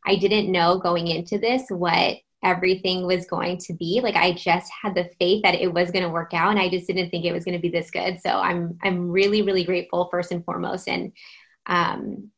I 0.07 0.15
didn't 0.15 0.53
know 0.53 0.79
going 0.79 1.09
into 1.09 1.37
this 1.37 1.65
what 1.69 2.19
everything 2.45 3.07
was 3.07 3.27
going 3.27 3.59
to 3.59 3.73
be. 3.73 4.01
Like 4.03 4.17
I 4.17 4.33
just 4.33 4.71
had 4.83 4.95
the 4.95 5.11
faith 5.19 5.43
that 5.43 5.55
it 5.55 5.73
was 5.73 5.91
going 5.91 6.05
to 6.05 6.11
work 6.11 6.35
out 6.35 6.51
and 6.51 6.61
I 6.61 6.69
just 6.69 6.87
didn't 6.87 7.11
think 7.11 7.25
it 7.25 7.33
was 7.33 7.45
going 7.45 7.57
to 7.57 7.63
be 7.63 7.71
this 7.71 7.91
good. 7.91 8.21
So 8.21 8.31
I'm, 8.31 8.79
I'm 8.83 9.11
really, 9.11 9.43
really 9.43 9.65
grateful 9.65 10.09
first 10.11 10.31
and 10.31 10.45
foremost. 10.45 10.89
And, 10.89 11.13
um, 11.67 12.31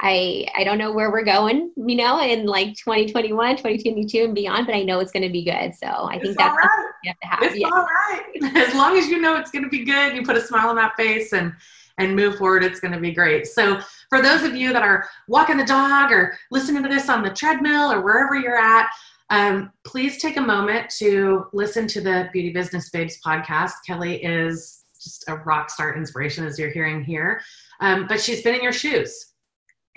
I 0.00 0.46
I 0.56 0.62
don't 0.62 0.78
know 0.78 0.92
where 0.92 1.10
we're 1.10 1.24
going, 1.24 1.72
you 1.76 1.96
know, 1.96 2.22
in 2.22 2.46
like 2.46 2.76
2021, 2.76 3.56
2022 3.56 4.24
and 4.24 4.34
beyond, 4.34 4.66
but 4.66 4.74
I 4.76 4.84
know 4.84 5.00
it's 5.00 5.10
going 5.10 5.24
to 5.24 5.28
be 5.32 5.44
good. 5.44 5.74
So 5.74 5.88
I 5.88 6.14
it's 6.14 6.24
think 6.24 6.38
that's 6.38 6.56
right. 6.56 6.92
you 7.02 7.10
have 7.10 7.20
to 7.20 7.26
have. 7.26 7.42
It's 7.42 7.58
yeah. 7.58 7.66
all 7.66 7.84
right. 7.84 8.56
As 8.68 8.74
long 8.74 8.96
as 8.96 9.08
you 9.08 9.20
know 9.20 9.36
it's 9.36 9.50
going 9.50 9.64
to 9.64 9.68
be 9.68 9.84
good, 9.84 10.14
you 10.14 10.22
put 10.22 10.36
a 10.36 10.40
smile 10.40 10.68
on 10.68 10.76
that 10.76 10.94
face 10.96 11.32
and 11.32 11.52
and 11.98 12.14
move 12.14 12.36
forward, 12.36 12.62
it's 12.62 12.78
going 12.78 12.92
to 12.92 13.00
be 13.00 13.12
great. 13.12 13.46
So 13.46 13.80
for 14.08 14.22
those 14.22 14.44
of 14.44 14.54
you 14.54 14.72
that 14.72 14.82
are 14.82 15.08
walking 15.26 15.56
the 15.56 15.64
dog 15.64 16.12
or 16.12 16.38
listening 16.52 16.84
to 16.84 16.88
this 16.88 17.08
on 17.08 17.22
the 17.22 17.30
treadmill 17.30 17.92
or 17.92 18.00
wherever 18.00 18.36
you're 18.36 18.56
at, 18.56 18.88
um, 19.30 19.72
please 19.84 20.20
take 20.20 20.36
a 20.36 20.42
moment 20.42 20.90
to 20.98 21.46
listen 21.52 21.86
to 21.88 22.00
the 22.00 22.28
Beauty 22.32 22.52
Business 22.52 22.90
Babes 22.90 23.18
podcast. 23.24 23.72
Kelly 23.86 24.22
is 24.22 24.84
just 25.02 25.24
a 25.28 25.36
rock 25.36 25.70
star 25.70 25.96
inspiration, 25.96 26.44
as 26.44 26.58
you're 26.58 26.70
hearing 26.70 27.04
here. 27.04 27.40
Um, 27.80 28.06
but 28.08 28.20
she's 28.20 28.42
been 28.42 28.54
in 28.54 28.62
your 28.62 28.72
shoes 28.72 29.32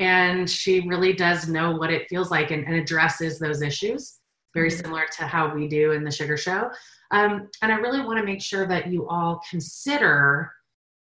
and 0.01 0.49
she 0.49 0.81
really 0.81 1.13
does 1.13 1.47
know 1.47 1.75
what 1.75 1.91
it 1.91 2.07
feels 2.09 2.31
like 2.31 2.51
and, 2.51 2.65
and 2.65 2.75
addresses 2.75 3.39
those 3.39 3.61
issues 3.61 4.17
very 4.53 4.69
mm-hmm. 4.69 4.81
similar 4.81 5.05
to 5.17 5.25
how 5.25 5.53
we 5.53 5.67
do 5.67 5.91
in 5.91 6.03
the 6.03 6.11
sugar 6.11 6.35
show 6.35 6.69
um, 7.11 7.47
and 7.61 7.71
i 7.71 7.75
really 7.75 8.01
want 8.01 8.17
to 8.17 8.25
make 8.25 8.41
sure 8.41 8.67
that 8.67 8.87
you 8.87 9.07
all 9.07 9.41
consider 9.49 10.51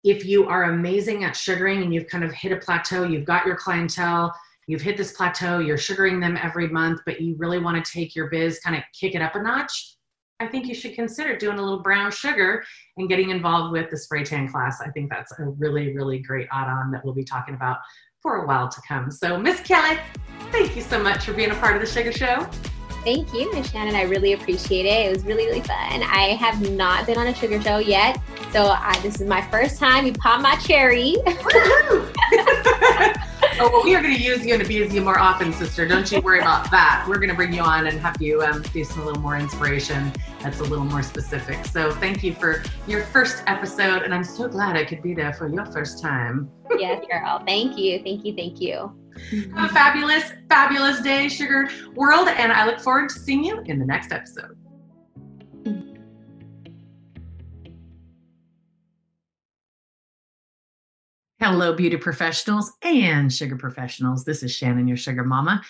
if 0.02 0.24
you 0.24 0.46
are 0.46 0.64
amazing 0.64 1.24
at 1.24 1.36
sugaring 1.36 1.82
and 1.82 1.94
you've 1.94 2.08
kind 2.08 2.24
of 2.24 2.32
hit 2.32 2.52
a 2.52 2.56
plateau 2.56 3.04
you've 3.04 3.24
got 3.24 3.46
your 3.46 3.56
clientele 3.56 4.34
you've 4.70 4.80
hit 4.80 4.96
this 4.96 5.12
plateau 5.12 5.58
you're 5.58 5.78
sugaring 5.78 6.20
them 6.20 6.38
every 6.42 6.68
month 6.68 7.00
but 7.04 7.20
you 7.20 7.34
really 7.38 7.58
want 7.58 7.82
to 7.82 7.92
take 7.92 8.14
your 8.14 8.28
biz 8.28 8.60
kind 8.60 8.76
of 8.76 8.82
kick 8.98 9.14
it 9.14 9.22
up 9.22 9.34
a 9.34 9.42
notch 9.42 9.96
I 10.40 10.46
think 10.46 10.66
you 10.66 10.74
should 10.74 10.94
consider 10.94 11.36
doing 11.36 11.58
a 11.58 11.62
little 11.62 11.82
brown 11.82 12.10
sugar 12.10 12.64
and 12.96 13.10
getting 13.10 13.28
involved 13.28 13.72
with 13.72 13.90
the 13.90 13.98
spray 13.98 14.24
tan 14.24 14.48
class. 14.48 14.80
I 14.80 14.88
think 14.88 15.10
that's 15.10 15.38
a 15.38 15.44
really, 15.44 15.94
really 15.94 16.18
great 16.18 16.48
add 16.50 16.66
on 16.66 16.90
that 16.92 17.04
we'll 17.04 17.12
be 17.12 17.24
talking 17.24 17.54
about 17.54 17.76
for 18.22 18.42
a 18.42 18.46
while 18.46 18.68
to 18.68 18.80
come. 18.88 19.10
So, 19.10 19.38
Miss 19.38 19.60
Kelly, 19.60 19.98
thank 20.50 20.74
you 20.74 20.82
so 20.82 20.98
much 20.98 21.26
for 21.26 21.34
being 21.34 21.50
a 21.50 21.54
part 21.56 21.76
of 21.76 21.82
the 21.82 21.86
Sugar 21.86 22.10
Show. 22.10 22.48
Thank 23.04 23.32
you, 23.34 23.52
Miss 23.52 23.70
Shannon. 23.70 23.94
I 23.94 24.02
really 24.02 24.32
appreciate 24.32 24.86
it. 24.86 25.06
It 25.06 25.14
was 25.14 25.24
really, 25.24 25.46
really 25.46 25.62
fun. 25.62 26.02
I 26.02 26.36
have 26.38 26.70
not 26.70 27.06
been 27.06 27.18
on 27.18 27.28
a 27.28 27.34
sugar 27.34 27.60
show 27.60 27.78
yet, 27.78 28.20
so 28.50 28.66
I, 28.66 28.98
this 29.02 29.20
is 29.20 29.26
my 29.26 29.42
first 29.50 29.78
time. 29.78 30.06
You 30.06 30.12
popped 30.12 30.42
my 30.42 30.56
cherry. 30.56 31.16
oh, 33.60 33.82
we 33.84 33.94
are 33.94 34.02
going 34.02 34.16
to 34.16 34.22
use 34.22 34.44
you 34.44 34.54
and 34.54 34.62
abuse 34.62 34.94
you 34.94 35.02
more 35.02 35.18
often, 35.18 35.52
sister. 35.52 35.86
Don't 35.86 36.10
you 36.10 36.20
worry 36.20 36.40
about 36.40 36.70
that. 36.70 37.04
We're 37.06 37.16
going 37.18 37.28
to 37.28 37.34
bring 37.34 37.52
you 37.52 37.60
on 37.60 37.86
and 37.86 38.00
have 38.00 38.16
you 38.20 38.42
um, 38.42 38.62
do 38.62 38.82
some 38.84 39.02
a 39.02 39.04
little 39.04 39.22
more 39.22 39.36
inspiration 39.36 40.12
that's 40.40 40.60
a 40.60 40.62
little 40.62 40.84
more 40.84 41.02
specific. 41.02 41.66
So 41.66 41.92
thank 41.92 42.22
you 42.22 42.34
for 42.34 42.62
your 42.86 43.04
first 43.04 43.42
episode, 43.46 44.02
and 44.02 44.14
I'm 44.14 44.24
so 44.24 44.48
glad 44.48 44.76
I 44.76 44.84
could 44.84 45.02
be 45.02 45.14
there 45.14 45.32
for 45.34 45.48
your 45.48 45.66
first 45.66 46.02
time. 46.02 46.50
yes, 46.78 47.04
girl. 47.10 47.42
Thank 47.46 47.76
you. 47.76 48.02
Thank 48.02 48.24
you. 48.24 48.34
Thank 48.34 48.60
you. 48.60 48.96
Have 49.54 49.70
a 49.70 49.74
fabulous, 49.74 50.32
fabulous 50.48 51.00
day, 51.02 51.28
Sugar 51.28 51.68
World, 51.94 52.28
and 52.28 52.52
I 52.52 52.64
look 52.64 52.80
forward 52.80 53.10
to 53.10 53.18
seeing 53.18 53.44
you 53.44 53.60
in 53.66 53.78
the 53.78 53.84
next 53.84 54.12
episode. 54.12 54.56
Hello, 61.42 61.72
beauty 61.72 61.96
professionals 61.96 62.74
and 62.82 63.32
sugar 63.32 63.56
professionals. 63.56 64.26
This 64.26 64.42
is 64.42 64.54
Shannon, 64.54 64.86
your 64.86 64.98
sugar 64.98 65.24
mama. 65.24 65.62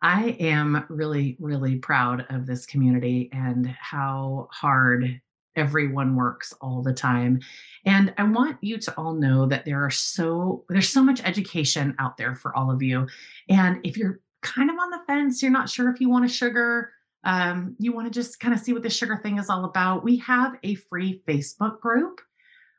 I 0.00 0.30
am 0.40 0.86
really, 0.88 1.36
really 1.38 1.76
proud 1.76 2.24
of 2.30 2.46
this 2.46 2.64
community 2.64 3.28
and 3.30 3.66
how 3.66 4.48
hard 4.50 5.20
everyone 5.54 6.16
works 6.16 6.54
all 6.62 6.80
the 6.80 6.94
time. 6.94 7.40
And 7.84 8.14
I 8.16 8.22
want 8.22 8.56
you 8.62 8.78
to 8.78 8.94
all 8.96 9.12
know 9.12 9.44
that 9.44 9.66
there 9.66 9.84
are 9.84 9.90
so 9.90 10.64
there's 10.70 10.88
so 10.88 11.04
much 11.04 11.22
education 11.22 11.94
out 11.98 12.16
there 12.16 12.34
for 12.34 12.56
all 12.56 12.70
of 12.70 12.80
you. 12.80 13.06
And 13.50 13.84
if 13.84 13.98
you're 13.98 14.20
kind 14.40 14.70
of 14.70 14.78
on 14.78 14.88
the 14.88 15.02
fence, 15.06 15.42
you're 15.42 15.50
not 15.50 15.68
sure 15.68 15.90
if 15.90 16.00
you 16.00 16.08
want 16.08 16.24
a 16.24 16.28
sugar, 16.28 16.90
um, 17.24 17.76
you 17.78 17.92
want 17.92 18.10
to 18.10 18.18
just 18.18 18.40
kind 18.40 18.54
of 18.54 18.60
see 18.60 18.72
what 18.72 18.82
the 18.82 18.88
sugar 18.88 19.20
thing 19.22 19.38
is 19.38 19.50
all 19.50 19.66
about, 19.66 20.04
we 20.04 20.16
have 20.20 20.54
a 20.62 20.76
free 20.76 21.22
Facebook 21.28 21.80
group 21.80 22.22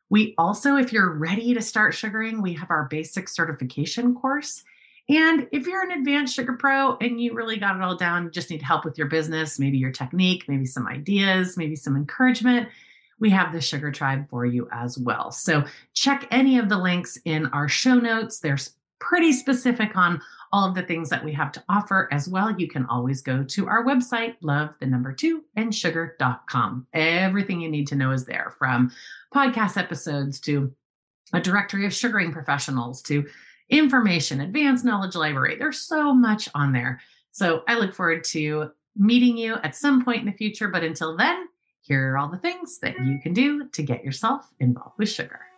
we 0.10 0.34
also, 0.38 0.76
if 0.76 0.92
you're 0.92 1.14
ready 1.14 1.54
to 1.54 1.62
start 1.62 1.94
sugaring, 1.94 2.42
we 2.42 2.54
have 2.54 2.72
our 2.72 2.86
basic 2.86 3.30
certification 3.30 4.16
course. 4.16 4.64
And 5.08 5.48
if 5.52 5.66
you're 5.66 5.84
an 5.84 6.00
advanced 6.00 6.36
sugar 6.36 6.54
pro 6.54 6.96
and 6.98 7.20
you 7.22 7.34
really 7.34 7.58
got 7.58 7.76
it 7.76 7.82
all 7.82 7.96
down, 7.96 8.32
just 8.32 8.50
need 8.50 8.62
help 8.62 8.86
with 8.86 8.98
your 8.98 9.08
business, 9.08 9.58
maybe 9.58 9.78
your 9.78 9.92
technique, 9.92 10.46
maybe 10.48 10.66
some 10.66 10.88
ideas, 10.88 11.58
maybe 11.58 11.76
some 11.76 11.96
encouragement, 11.96 12.70
we 13.20 13.30
have 13.32 13.52
the 13.52 13.60
Sugar 13.60 13.92
Tribe 13.92 14.30
for 14.30 14.46
you 14.46 14.68
as 14.72 14.98
well. 14.98 15.32
So 15.32 15.64
check 15.94 16.28
any 16.32 16.58
of 16.58 16.70
the 16.70 16.78
links 16.78 17.18
in 17.26 17.48
our 17.48 17.68
show 17.68 17.96
notes. 17.96 18.40
They're 18.40 18.58
pretty 19.00 19.34
specific 19.34 19.96
on 19.96 20.22
all 20.52 20.68
of 20.68 20.76
the 20.76 20.84
things 20.84 21.10
that 21.10 21.24
we 21.24 21.32
have 21.34 21.52
to 21.52 21.64
offer 21.70 22.08
as 22.12 22.28
well. 22.28 22.54
You 22.58 22.68
can 22.68 22.86
always 22.88 23.22
go 23.22 23.44
to 23.44 23.68
our 23.68 23.86
website, 23.86 24.36
love 24.42 24.76
the 24.80 24.86
number 24.86 25.14
two 25.14 25.44
and 25.56 25.74
sugar.com. 25.74 26.88
Everything 26.94 27.62
you 27.62 27.70
need 27.70 27.88
to 27.88 27.96
know 27.96 28.12
is 28.12 28.26
there 28.26 28.54
from 28.58 28.92
podcast 29.34 29.78
episodes 29.78 30.40
to 30.42 30.74
a 31.34 31.40
directory 31.40 31.86
of 31.86 31.94
sugaring 31.94 32.32
professionals 32.32 33.02
to 33.04 33.26
information, 33.70 34.42
advanced 34.42 34.84
knowledge 34.84 35.16
library. 35.16 35.56
There's 35.58 35.82
so 35.82 36.14
much 36.14 36.50
on 36.56 36.74
there. 36.74 37.00
So 37.32 37.64
I 37.68 37.76
look 37.76 37.94
forward 37.94 38.24
to 38.26 38.72
meeting 38.96 39.38
you 39.38 39.56
at 39.56 39.76
some 39.76 40.04
point 40.04 40.20
in 40.20 40.26
the 40.26 40.32
future. 40.32 40.68
But 40.68 40.84
until 40.84 41.16
then, 41.16 41.48
here 41.82 42.12
are 42.12 42.18
all 42.18 42.30
the 42.30 42.38
things 42.38 42.80
that 42.80 43.00
you 43.00 43.20
can 43.22 43.34
do 43.34 43.68
to 43.70 43.84
get 43.84 44.04
yourself 44.04 44.48
involved 44.60 44.98
with 44.98 45.10
sugar. 45.10 45.49